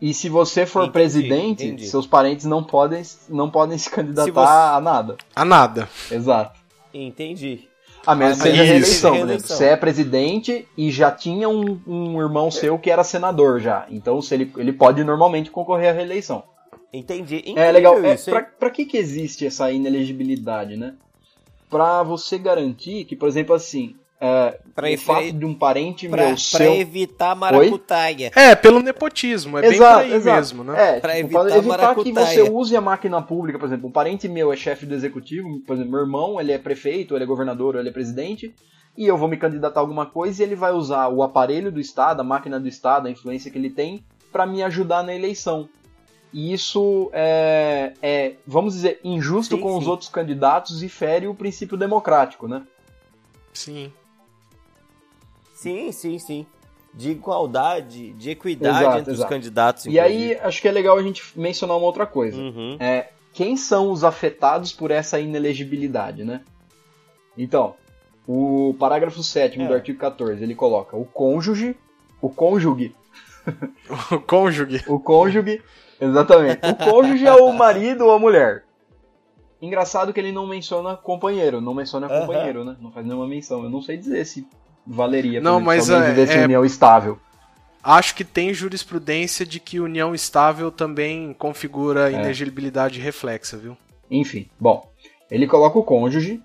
E 0.00 0.12
se 0.12 0.28
você 0.28 0.66
for 0.66 0.80
entendi, 0.80 0.92
presidente, 0.92 1.64
entendi. 1.64 1.86
seus 1.86 2.06
parentes 2.06 2.44
não 2.44 2.62
podem, 2.62 3.02
não 3.28 3.50
podem 3.50 3.78
se 3.78 3.88
candidatar 3.88 4.24
se 4.24 4.30
você... 4.30 4.46
a 4.46 4.80
nada. 4.80 5.16
A 5.34 5.44
nada. 5.44 5.88
Exato. 6.10 6.58
Entendi. 6.92 7.68
A 8.06 8.14
menos 8.14 8.36
que 8.36 8.42
seja 8.42 8.62
reeleição, 8.62 9.14
reeleição. 9.14 9.56
Você 9.56 9.64
é 9.64 9.76
presidente 9.76 10.68
e 10.76 10.90
já 10.90 11.10
tinha 11.10 11.48
um, 11.48 11.80
um 11.86 12.20
irmão 12.20 12.50
seu 12.50 12.78
que 12.78 12.90
era 12.90 13.02
senador 13.02 13.60
já. 13.60 13.86
Então 13.88 14.20
se 14.20 14.34
ele, 14.34 14.52
ele 14.58 14.72
pode 14.72 15.02
normalmente 15.02 15.50
concorrer 15.50 15.90
à 15.90 15.92
reeleição. 15.92 16.42
Entendi. 16.98 17.38
Incrível 17.38 17.62
é 17.62 17.72
legal. 17.72 18.04
É, 18.04 18.16
pra, 18.16 18.42
pra 18.42 18.70
que, 18.70 18.84
que 18.84 18.96
existe 18.96 19.46
essa 19.46 19.70
inelegibilidade, 19.70 20.76
né? 20.76 20.94
Pra 21.68 22.02
você 22.02 22.38
garantir 22.38 23.04
que, 23.04 23.16
por 23.16 23.28
exemplo, 23.28 23.54
assim, 23.54 23.96
é, 24.20 24.58
pra 24.74 24.90
o 24.90 24.96
fato 24.96 25.32
de 25.32 25.44
um 25.44 25.52
parente 25.52 26.08
pra, 26.08 26.28
meu 26.28 26.36
seu... 26.38 26.58
Pra 26.58 26.76
evitar 26.76 27.34
maracutaia. 27.34 28.30
É, 28.34 28.54
pelo 28.54 28.80
nepotismo, 28.80 29.58
é 29.58 29.66
exato, 29.66 29.98
bem 29.98 30.06
por 30.06 30.12
aí 30.12 30.12
exato. 30.14 30.36
mesmo, 30.36 30.64
né? 30.64 30.96
É, 30.96 31.00
pra 31.00 31.14
tipo, 31.16 31.26
evitar, 31.26 31.56
evitar 31.58 31.94
que 31.96 32.12
você 32.12 32.42
use 32.42 32.76
a 32.76 32.80
máquina 32.80 33.20
pública, 33.20 33.58
por 33.58 33.66
exemplo, 33.66 33.88
um 33.88 33.92
parente 33.92 34.28
meu 34.28 34.52
é 34.52 34.56
chefe 34.56 34.86
do 34.86 34.94
executivo, 34.94 35.60
por 35.66 35.74
exemplo, 35.74 35.92
meu 35.92 36.00
irmão, 36.00 36.40
ele 36.40 36.52
é 36.52 36.58
prefeito, 36.58 37.14
ele 37.14 37.24
é 37.24 37.26
governador, 37.26 37.76
ele 37.76 37.88
é 37.88 37.92
presidente, 37.92 38.54
e 38.96 39.06
eu 39.06 39.18
vou 39.18 39.28
me 39.28 39.36
candidatar 39.36 39.80
a 39.80 39.82
alguma 39.82 40.06
coisa 40.06 40.42
e 40.42 40.46
ele 40.46 40.54
vai 40.54 40.72
usar 40.72 41.08
o 41.08 41.22
aparelho 41.22 41.72
do 41.72 41.80
Estado, 41.80 42.20
a 42.20 42.24
máquina 42.24 42.60
do 42.60 42.68
Estado, 42.68 43.08
a 43.08 43.10
influência 43.10 43.50
que 43.50 43.58
ele 43.58 43.70
tem, 43.70 44.04
para 44.32 44.46
me 44.46 44.62
ajudar 44.62 45.02
na 45.02 45.14
eleição. 45.14 45.68
E 46.34 46.52
isso 46.52 47.10
é, 47.12 47.92
é 48.02 48.34
vamos 48.44 48.74
dizer, 48.74 48.98
injusto 49.04 49.54
sim, 49.54 49.62
com 49.62 49.70
sim. 49.70 49.78
os 49.78 49.86
outros 49.86 50.08
candidatos 50.08 50.82
e 50.82 50.88
fere 50.88 51.28
o 51.28 51.34
princípio 51.34 51.76
democrático, 51.76 52.48
né? 52.48 52.66
Sim. 53.52 53.92
Sim, 55.54 55.92
sim, 55.92 56.18
sim. 56.18 56.46
De 56.92 57.12
igualdade, 57.12 58.10
de 58.14 58.30
equidade 58.30 58.78
exato, 58.78 58.98
entre 58.98 59.12
exato. 59.12 59.28
os 59.28 59.28
candidatos. 59.32 59.86
Inclusive. 59.86 59.96
E 59.96 60.32
aí, 60.32 60.38
acho 60.40 60.60
que 60.60 60.66
é 60.66 60.72
legal 60.72 60.98
a 60.98 61.02
gente 61.04 61.22
mencionar 61.38 61.76
uma 61.76 61.86
outra 61.86 62.04
coisa. 62.04 62.36
Uhum. 62.36 62.76
É, 62.80 63.10
quem 63.32 63.56
são 63.56 63.92
os 63.92 64.02
afetados 64.02 64.72
por 64.72 64.90
essa 64.90 65.20
inelegibilidade, 65.20 66.24
né? 66.24 66.40
Então, 67.38 67.76
o 68.26 68.74
parágrafo 68.76 69.22
7 69.22 69.60
é. 69.60 69.68
do 69.68 69.72
artigo 69.72 70.00
14, 70.00 70.42
ele 70.42 70.56
coloca 70.56 70.96
o 70.96 71.04
cônjuge, 71.04 71.76
o 72.20 72.28
cônjuge. 72.28 72.92
o 74.10 74.18
cônjuge. 74.18 74.84
o 74.88 74.98
cônjuge, 74.98 75.62
exatamente. 76.00 76.60
O 76.66 76.74
cônjuge 76.90 77.26
é 77.26 77.32
o 77.34 77.52
marido 77.52 78.06
ou 78.06 78.12
a 78.12 78.18
mulher. 78.18 78.64
Engraçado 79.60 80.12
que 80.12 80.20
ele 80.20 80.32
não 80.32 80.46
menciona 80.46 80.96
companheiro, 80.96 81.60
não 81.60 81.74
menciona 81.74 82.08
companheiro, 82.08 82.64
né? 82.64 82.76
Não 82.80 82.90
faz 82.90 83.06
nenhuma 83.06 83.26
menção. 83.26 83.64
Eu 83.64 83.70
não 83.70 83.80
sei 83.80 83.96
dizer 83.96 84.24
se 84.26 84.46
valeria 84.86 85.40
não, 85.40 85.60
mas 85.60 85.88
é, 85.88 86.40
é, 86.40 86.44
união 86.44 86.64
estável. 86.64 87.18
Acho 87.82 88.14
que 88.14 88.24
tem 88.24 88.52
jurisprudência 88.52 89.44
de 89.44 89.60
que 89.60 89.80
união 89.80 90.14
estável 90.14 90.70
também 90.70 91.34
configura 91.34 92.10
é. 92.10 92.14
inelegibilidade 92.14 93.00
reflexa, 93.00 93.56
viu? 93.56 93.76
Enfim, 94.10 94.48
bom. 94.58 94.90
Ele 95.30 95.46
coloca 95.46 95.78
o 95.78 95.82
cônjuge 95.82 96.42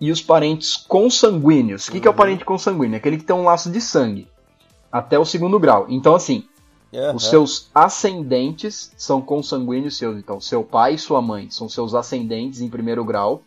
e 0.00 0.10
os 0.10 0.20
parentes 0.20 0.76
consanguíneos. 0.76 1.88
O 1.88 1.92
que, 1.92 2.00
que 2.00 2.06
é 2.06 2.10
o 2.10 2.12
uhum. 2.12 2.16
parente 2.16 2.44
consanguíneo? 2.44 2.96
Aquele 2.96 3.18
que 3.18 3.24
tem 3.24 3.34
um 3.34 3.44
laço 3.44 3.70
de 3.70 3.80
sangue. 3.80 4.28
Até 4.90 5.18
o 5.18 5.24
segundo 5.24 5.58
grau. 5.58 5.86
Então, 5.88 6.14
assim, 6.14 6.44
uhum. 6.92 7.16
os 7.16 7.28
seus 7.28 7.70
ascendentes 7.74 8.92
são 8.96 9.20
consanguíneos 9.20 9.96
seus. 9.96 10.16
Então, 10.18 10.40
seu 10.40 10.62
pai 10.62 10.94
e 10.94 10.98
sua 10.98 11.20
mãe 11.20 11.50
são 11.50 11.68
seus 11.68 11.94
ascendentes 11.94 12.60
em 12.60 12.68
primeiro 12.68 13.04
grau. 13.04 13.42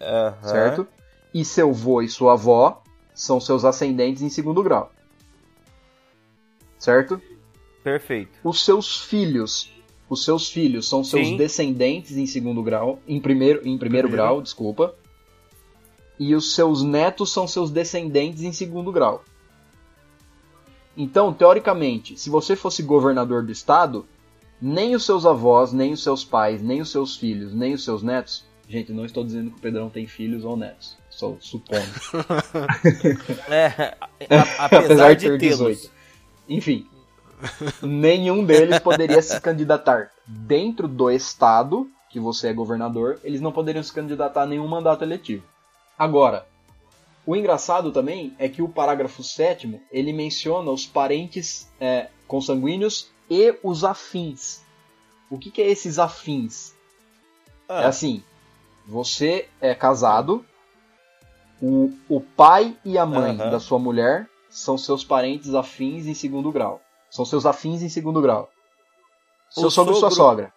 Uhum. 0.00 0.48
Certo? 0.48 0.86
E 1.34 1.44
seu 1.44 1.72
vô 1.72 2.02
e 2.02 2.08
sua 2.08 2.32
avó 2.34 2.82
são 3.14 3.40
seus 3.40 3.64
ascendentes 3.64 4.22
em 4.22 4.28
segundo 4.28 4.62
grau. 4.62 4.92
Certo? 6.78 7.20
Perfeito. 7.82 8.38
Os 8.44 8.64
seus 8.64 9.00
filhos 9.00 9.72
os 10.08 10.24
seus 10.24 10.48
filhos 10.48 10.88
são 10.88 11.04
seus 11.04 11.26
Sim. 11.26 11.36
descendentes 11.36 12.16
em 12.16 12.26
segundo 12.26 12.62
grau, 12.62 12.98
em 13.06 13.20
primeiro, 13.20 13.58
em 13.58 13.76
primeiro, 13.76 13.78
primeiro 13.78 14.08
grau, 14.08 14.40
desculpa. 14.40 14.94
E 16.18 16.34
os 16.34 16.54
seus 16.54 16.82
netos 16.82 17.30
são 17.30 17.46
seus 17.46 17.70
descendentes 17.70 18.42
em 18.42 18.52
segundo 18.52 18.90
grau. 18.90 19.22
Então, 20.98 21.32
teoricamente, 21.32 22.18
se 22.18 22.28
você 22.28 22.56
fosse 22.56 22.82
governador 22.82 23.44
do 23.44 23.52
estado, 23.52 24.04
nem 24.60 24.96
os 24.96 25.06
seus 25.06 25.24
avós, 25.24 25.72
nem 25.72 25.92
os 25.92 26.02
seus 26.02 26.24
pais, 26.24 26.60
nem 26.60 26.80
os 26.80 26.90
seus 26.90 27.16
filhos, 27.16 27.54
nem 27.54 27.72
os 27.72 27.84
seus 27.84 28.02
netos. 28.02 28.44
Gente, 28.68 28.92
não 28.92 29.04
estou 29.04 29.22
dizendo 29.22 29.52
que 29.52 29.58
o 29.58 29.60
Pedrão 29.60 29.88
tem 29.88 30.08
filhos 30.08 30.44
ou 30.44 30.56
netos. 30.56 30.98
Só 31.08 31.36
supondo. 31.38 31.86
é, 33.48 33.96
a, 34.28 34.40
apesar, 34.66 34.82
apesar 34.82 35.14
de 35.14 35.26
ter 35.28 35.38
18. 35.38 35.88
Enfim, 36.48 36.84
nenhum 37.80 38.44
deles 38.44 38.80
poderia 38.80 39.22
se 39.22 39.40
candidatar 39.40 40.10
dentro 40.26 40.88
do 40.88 41.12
estado 41.12 41.88
que 42.10 42.18
você 42.18 42.48
é 42.48 42.52
governador. 42.52 43.20
Eles 43.22 43.40
não 43.40 43.52
poderiam 43.52 43.84
se 43.84 43.92
candidatar 43.92 44.42
a 44.42 44.46
nenhum 44.46 44.66
mandato 44.66 45.04
eletivo. 45.04 45.44
Agora, 45.96 46.44
o 47.28 47.36
engraçado 47.36 47.92
também 47.92 48.34
é 48.38 48.48
que 48.48 48.62
o 48.62 48.68
parágrafo 48.70 49.22
7 49.22 49.82
ele 49.92 50.14
menciona 50.14 50.70
os 50.70 50.86
parentes 50.86 51.70
é, 51.78 52.08
consanguíneos 52.26 53.10
e 53.28 53.54
os 53.62 53.84
afins. 53.84 54.62
O 55.28 55.36
que, 55.36 55.50
que 55.50 55.60
é 55.60 55.68
esses 55.68 55.98
afins? 55.98 56.74
Ah. 57.68 57.82
É 57.82 57.84
assim, 57.84 58.24
você 58.86 59.46
é 59.60 59.74
casado, 59.74 60.42
o, 61.60 61.92
o 62.08 62.18
pai 62.18 62.74
e 62.82 62.96
a 62.96 63.04
mãe 63.04 63.36
da 63.36 63.60
sua 63.60 63.78
mulher 63.78 64.26
são 64.48 64.78
seus 64.78 65.04
parentes 65.04 65.54
afins 65.54 66.06
em 66.06 66.14
segundo 66.14 66.50
grau. 66.50 66.80
São 67.10 67.26
seus 67.26 67.44
afins 67.44 67.82
em 67.82 67.90
segundo 67.90 68.22
grau. 68.22 68.48
Seu 69.50 69.70
sogro 69.70 69.92
e 69.92 70.00
sua 70.00 70.10
sogra. 70.10 70.50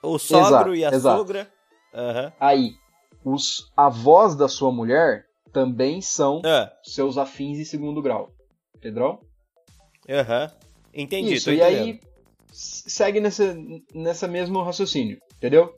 O 0.00 0.16
sogro 0.16 0.46
exato, 0.46 0.74
e 0.76 0.84
a 0.84 0.90
exato. 0.90 1.18
sogra. 1.18 1.52
Uhum. 1.92 2.32
Aí, 2.38 2.76
os 3.24 3.72
avós 3.76 4.36
da 4.36 4.46
sua 4.46 4.70
mulher 4.70 5.26
também 5.52 6.00
são 6.00 6.40
ah. 6.44 6.72
seus 6.82 7.18
afins 7.18 7.58
em 7.58 7.64
segundo 7.64 8.00
grau. 8.00 8.30
Pedrão? 8.80 9.20
Aham. 10.08 10.44
Uhum. 10.44 10.62
Entendi, 10.94 11.34
Isso, 11.34 11.50
e 11.50 11.62
aí 11.62 12.00
segue 12.52 13.18
nessa, 13.18 13.56
nessa 13.94 14.28
mesmo 14.28 14.62
raciocínio, 14.62 15.18
entendeu? 15.36 15.74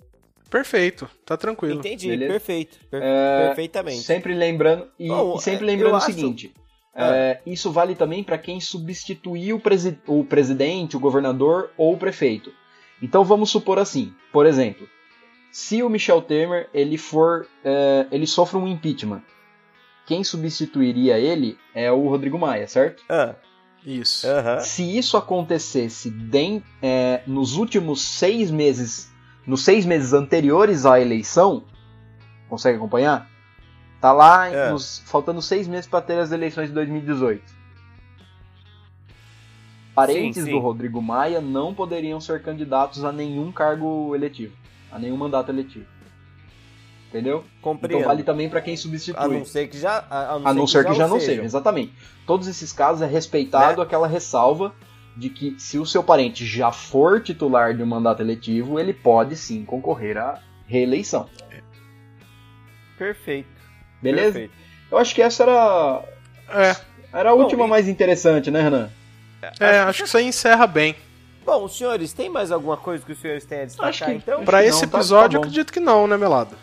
Perfeito, 0.51 1.09
tá 1.25 1.37
tranquilo. 1.37 1.79
Entendi, 1.79 2.09
Beleza? 2.09 2.33
perfeito. 2.33 2.79
Per 2.91 3.03
é, 3.03 3.47
perfeitamente. 3.47 4.03
Sempre 4.03 4.35
lembrando, 4.35 4.89
e, 4.99 5.09
Bom, 5.09 5.37
e 5.37 5.41
sempre 5.41 5.65
lembrando 5.65 5.97
o 5.97 6.01
seguinte: 6.01 6.53
ah. 6.95 7.15
é, 7.15 7.41
isso 7.47 7.71
vale 7.71 7.95
também 7.95 8.25
para 8.25 8.39
quem 8.39 8.61
substituir 8.61 9.53
o, 9.53 9.61
presi 9.61 9.99
o 10.07 10.25
presidente, 10.25 10.97
o 10.97 11.01
governador 11.01 11.71
ou 11.77 11.95
o 11.95 11.99
prefeito. 11.99 12.53
Então 13.01 13.25
vamos 13.25 13.51
supor 13.51 13.79
assim, 13.79 14.13
por 14.33 14.47
exemplo, 14.47 14.89
se 15.51 15.83
o 15.83 15.89
Michel 15.89 16.23
Temer 16.23 16.69
ele 16.75 16.99
for, 16.99 17.47
é, 17.65 18.07
ele 18.11 18.27
sofre 18.27 18.57
um 18.57 18.67
impeachment, 18.67 19.23
quem 20.07 20.23
substituiria 20.23 21.19
ele 21.19 21.59
é 21.75 21.91
o 21.91 22.09
Rodrigo 22.09 22.39
Maia, 22.39 22.67
certo? 22.67 23.03
Ah. 23.09 23.35
Isso. 23.85 24.27
Uhum. 24.27 24.61
Se 24.61 24.97
isso 24.97 25.17
acontecesse 25.17 26.11
de, 26.11 26.63
é, 26.81 27.23
nos 27.27 27.57
últimos 27.57 28.01
seis 28.01 28.51
meses, 28.51 29.13
nos 29.47 29.63
seis 29.63 29.85
meses 29.85 30.15
anteriores 30.15 30.87
à 30.87 30.99
eleição, 30.99 31.65
consegue 32.49 32.79
acompanhar? 32.79 33.29
Tá 34.01 34.11
lá, 34.13 34.49
é. 34.49 34.71
nos, 34.71 35.01
faltando 35.07 35.43
seis 35.43 35.69
meses 35.69 35.87
para 35.87 36.01
ter 36.01 36.19
as 36.19 36.33
eleições 36.33 36.69
de 36.69 36.75
2018. 36.75 37.43
Parentes 39.95 40.43
sim, 40.43 40.47
sim. 40.47 40.51
do 40.51 40.59
Rodrigo 40.59 41.01
Maia 41.01 41.41
não 41.41 41.75
poderiam 41.75 42.21
ser 42.21 42.43
candidatos 42.43 43.05
a 43.05 43.13
nenhum 43.13 43.53
cargo 43.53 44.15
eletivo, 44.15 44.57
a 44.91 44.99
nenhum 44.99 45.17
mandato 45.17 45.51
eletivo. 45.51 45.87
Entendeu? 47.15 47.45
Compreendo. 47.63 47.99
Então 48.01 48.09
vale 48.09 48.25
também 48.25 48.49
para 48.51 48.61
quem 48.61 48.77
substitui. 48.77 49.23
A 49.23 49.29
não 49.29 49.45
ser 49.45 49.69
que 49.69 49.79
já, 49.79 50.05
a, 50.11 50.37
não, 50.37 50.49
a 50.49 50.53
não 50.53 50.67
ser, 50.67 50.83
que, 50.85 50.91
que 50.91 50.97
já, 50.97 51.05
já 51.05 51.09
não 51.09 51.21
seja. 51.21 51.45
Exatamente. 51.45 51.93
Todos 52.27 52.49
esses 52.49 52.73
casos 52.73 53.03
é 53.03 53.07
respeitado 53.07 53.77
né? 53.77 53.85
aquela 53.85 54.09
ressalva 54.09 54.75
de 55.17 55.31
que 55.31 55.55
se 55.57 55.79
o 55.79 55.87
seu 55.87 56.03
parente 56.03 56.45
já 56.45 56.73
for 56.73 57.23
titular 57.23 57.73
de 57.73 57.85
um 57.85 57.87
mandato 57.87 58.21
eletivo, 58.21 58.81
ele 58.81 58.93
pode 58.93 59.37
sim 59.37 59.65
concorrer 59.65 60.19
à 60.19 60.41
reeleição. 60.67 61.29
Perfeito. 62.99 63.49
Beleza? 64.03 64.33
Perfeito. 64.33 64.55
Eu 64.91 64.99
acho 64.99 65.15
que 65.15 65.23
essa 65.23 65.45
era. 65.45 66.03
É. 66.49 66.77
Era 67.17 67.31
a 67.31 67.37
Bom, 67.37 67.43
última 67.43 67.67
e... 67.67 67.69
mais 67.69 67.87
interessante, 67.87 68.51
né, 68.51 68.61
Renan? 68.61 68.91
É, 69.61 69.79
acho 69.79 70.03
que 70.03 70.09
isso 70.09 70.17
aí 70.17 70.27
encerra 70.27 70.67
bem. 70.67 70.97
Bom, 71.47 71.69
senhores, 71.69 72.13
tem 72.13 72.29
mais 72.29 72.51
alguma 72.51 72.77
coisa 72.77 73.05
que 73.07 73.13
os 73.13 73.21
senhores 73.21 73.45
têm 73.45 73.61
a 73.61 73.65
destacar, 73.67 73.91
acho 73.91 74.05
que, 74.05 74.11
então? 74.11 74.45
Pra 74.45 74.65
esse 74.65 74.85
tá- 74.85 74.99
episódio, 74.99 75.39
tá, 75.39 75.43
tá 75.43 75.47
acredito 75.47 75.73
que 75.73 75.79
não, 75.79 76.09
né, 76.09 76.17
Melado? 76.17 76.57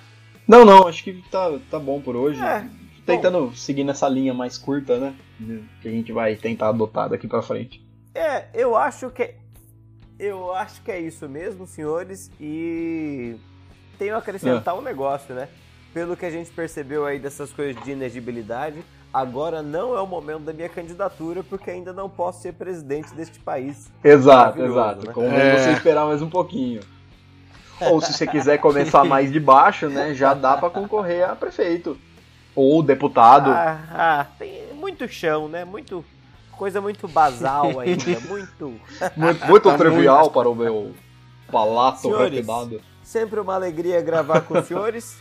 Não, 0.51 0.65
não, 0.65 0.85
acho 0.85 1.01
que 1.01 1.23
tá, 1.31 1.57
tá 1.69 1.79
bom 1.79 2.01
por 2.01 2.13
hoje. 2.13 2.43
É, 2.43 2.67
Tentando 3.05 3.47
bom. 3.47 3.53
seguir 3.53 3.85
nessa 3.85 4.09
linha 4.09 4.33
mais 4.33 4.57
curta, 4.57 4.97
né? 4.97 5.15
Que 5.81 5.87
a 5.87 5.91
gente 5.91 6.11
vai 6.11 6.35
tentar 6.35 6.67
adotar 6.67 7.07
daqui 7.07 7.25
pra 7.25 7.41
frente. 7.41 7.81
É, 8.13 8.47
eu 8.53 8.75
acho 8.75 9.09
que. 9.11 9.33
Eu 10.19 10.53
acho 10.53 10.81
que 10.81 10.91
é 10.91 10.99
isso 10.99 11.29
mesmo, 11.29 11.65
senhores. 11.65 12.29
E 12.37 13.37
tenho 13.97 14.13
a 14.13 14.17
acrescentar 14.17 14.75
é. 14.75 14.77
um 14.77 14.81
negócio, 14.81 15.33
né? 15.33 15.47
Pelo 15.93 16.17
que 16.17 16.25
a 16.25 16.29
gente 16.29 16.51
percebeu 16.51 17.05
aí 17.05 17.17
dessas 17.17 17.53
coisas 17.53 17.81
de 17.85 17.91
inegibilidade, 17.91 18.83
agora 19.13 19.61
não 19.61 19.95
é 19.95 20.01
o 20.01 20.07
momento 20.07 20.41
da 20.41 20.51
minha 20.51 20.69
candidatura, 20.69 21.43
porque 21.43 21.71
ainda 21.71 21.93
não 21.93 22.09
posso 22.09 22.41
ser 22.41 22.55
presidente 22.55 23.13
deste 23.13 23.39
país. 23.39 23.89
Exato, 24.03 24.61
exato. 24.61 25.07
Né? 25.07 25.13
Como 25.13 25.27
é. 25.27 25.57
você 25.57 25.71
esperar 25.71 26.05
mais 26.05 26.21
um 26.21 26.29
pouquinho. 26.29 26.81
Ou 27.89 28.01
se 28.01 28.13
você 28.13 28.27
quiser 28.27 28.57
começar 28.57 29.03
mais 29.03 29.31
de 29.31 29.39
baixo, 29.39 29.89
né, 29.89 30.13
já 30.13 30.33
dá 30.33 30.57
para 30.57 30.69
concorrer 30.69 31.29
a 31.29 31.35
prefeito. 31.35 31.97
Ou 32.55 32.83
deputado. 32.83 33.49
Ah, 33.49 33.79
ah, 33.91 34.25
tem 34.37 34.73
muito 34.73 35.07
chão, 35.07 35.47
né? 35.47 35.63
Muito 35.63 36.03
coisa 36.51 36.79
muito 36.81 37.07
basal 37.07 37.65
ainda, 37.79 38.19
muito 38.27 38.79
muito, 39.15 39.45
muito 39.47 39.77
trivial 39.77 40.19
muito... 40.19 40.31
para 40.31 40.49
o 40.49 40.53
meu 40.53 40.93
palato 41.51 42.01
senhores, 42.01 42.45
Sempre 43.03 43.39
uma 43.39 43.55
alegria 43.55 44.01
gravar 44.01 44.41
com 44.41 44.57
os 44.59 44.67
senhores. 44.67 45.17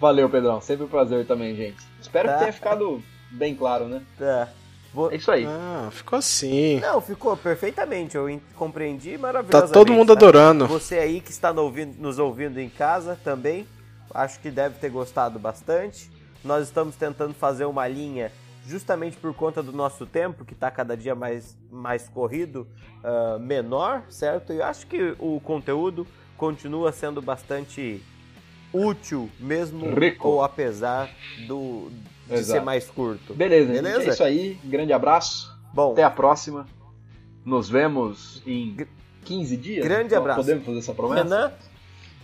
Valeu, 0.00 0.30
Pedrão. 0.30 0.60
Sempre 0.60 0.86
um 0.86 0.88
prazer 0.88 1.26
também, 1.26 1.54
gente. 1.54 1.76
Espero 2.00 2.28
tá. 2.28 2.34
que 2.34 2.40
tenha 2.40 2.52
ficado 2.52 3.02
bem 3.30 3.54
claro, 3.54 3.86
né? 3.86 4.02
Tá. 4.18 4.48
Vou... 4.92 5.10
É 5.12 5.16
isso 5.16 5.30
aí. 5.30 5.46
Ah, 5.46 5.88
ficou 5.90 6.18
assim. 6.18 6.80
Não, 6.80 7.00
ficou 7.00 7.36
perfeitamente. 7.36 8.16
Eu 8.16 8.40
compreendi 8.56 9.16
maravilhosamente. 9.16 9.72
Tá 9.72 9.78
todo 9.78 9.92
mundo 9.92 10.08
tá? 10.08 10.12
adorando. 10.14 10.66
Você 10.66 10.98
aí 10.98 11.20
que 11.20 11.30
está 11.30 11.52
nos 11.52 12.18
ouvindo 12.18 12.58
em 12.58 12.68
casa 12.68 13.18
também, 13.22 13.66
acho 14.12 14.40
que 14.40 14.50
deve 14.50 14.78
ter 14.78 14.90
gostado 14.90 15.38
bastante. 15.38 16.10
Nós 16.44 16.64
estamos 16.64 16.96
tentando 16.96 17.34
fazer 17.34 17.66
uma 17.66 17.86
linha 17.86 18.32
justamente 18.66 19.16
por 19.16 19.34
conta 19.34 19.62
do 19.62 19.72
nosso 19.72 20.06
tempo, 20.06 20.44
que 20.44 20.54
está 20.54 20.70
cada 20.70 20.96
dia 20.96 21.14
mais, 21.14 21.56
mais 21.70 22.08
corrido, 22.08 22.66
uh, 23.02 23.38
menor, 23.38 24.04
certo? 24.08 24.52
E 24.52 24.62
acho 24.62 24.86
que 24.86 25.14
o 25.18 25.40
conteúdo 25.40 26.06
continua 26.36 26.92
sendo 26.92 27.20
bastante 27.20 28.02
útil, 28.72 29.28
mesmo 29.38 29.94
Rico. 29.94 30.28
ou 30.28 30.42
apesar 30.42 31.10
do, 31.46 31.90
de 32.26 32.34
Exato. 32.34 32.58
ser 32.60 32.64
mais 32.64 32.86
curto. 32.88 33.34
Beleza, 33.34 33.72
Beleza? 33.72 33.98
Gente, 33.98 34.08
é 34.08 34.12
isso 34.12 34.24
aí. 34.24 34.58
Grande 34.64 34.92
abraço. 34.92 35.56
Bom, 35.72 35.92
até 35.92 36.02
a 36.02 36.10
próxima. 36.10 36.66
Nos 37.44 37.68
vemos 37.68 38.42
em 38.46 38.76
15 39.24 39.56
dias. 39.56 39.84
Grande 39.84 40.14
abraço. 40.14 40.40
Podemos 40.40 40.64
fazer 40.64 40.78
essa 40.78 40.94
promessa? 40.94 41.22
Renan? 41.22 41.52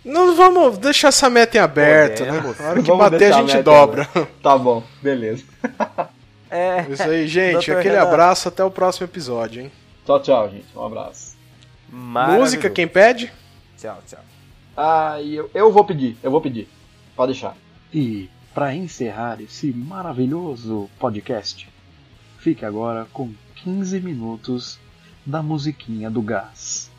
Não 0.05 0.35
vamos 0.35 0.77
deixar 0.77 1.09
essa 1.09 1.29
meta 1.29 1.57
em 1.57 1.59
aberto, 1.59 2.23
né? 2.23 2.31
Podemos. 2.31 2.57
né? 2.57 2.63
Na 2.63 2.69
hora 2.71 2.81
que 2.81 2.87
vamos 2.87 3.09
bater, 3.11 3.33
a 3.33 3.37
gente 3.41 3.57
a 3.57 3.61
dobra. 3.61 4.07
Tá 4.41 4.57
bom, 4.57 4.81
beleza. 5.01 5.43
É, 6.49 6.85
Isso 6.89 7.03
aí, 7.03 7.27
gente. 7.27 7.69
Aquele 7.71 7.95
Renan. 7.95 8.07
abraço, 8.07 8.47
até 8.47 8.63
o 8.63 8.71
próximo 8.71 9.05
episódio, 9.05 9.63
hein? 9.63 9.71
Tchau, 10.05 10.21
tchau, 10.21 10.49
gente. 10.49 10.65
Um 10.73 10.85
abraço. 10.85 11.35
Música, 11.89 12.69
quem 12.69 12.87
pede? 12.87 13.33
Tchau, 13.77 13.99
tchau. 14.07 14.26
Ah, 14.79 15.19
eu, 15.23 15.49
eu 15.55 15.71
vou 15.71 15.83
pedir, 15.83 16.15
eu 16.21 16.29
vou 16.29 16.39
pedir. 16.39 16.69
Pode 17.15 17.31
deixar. 17.31 17.57
E 17.91 18.29
para 18.53 18.75
encerrar 18.75 19.41
esse 19.41 19.73
maravilhoso 19.73 20.87
podcast, 20.99 21.67
fique 22.37 22.63
agora 22.63 23.07
com 23.11 23.33
15 23.55 23.99
minutos 23.99 24.79
da 25.25 25.41
musiquinha 25.41 26.11
do 26.11 26.21
gás. 26.21 26.91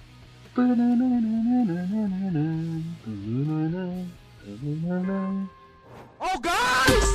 Oh, 6.21 6.41
guys! 6.41 7.15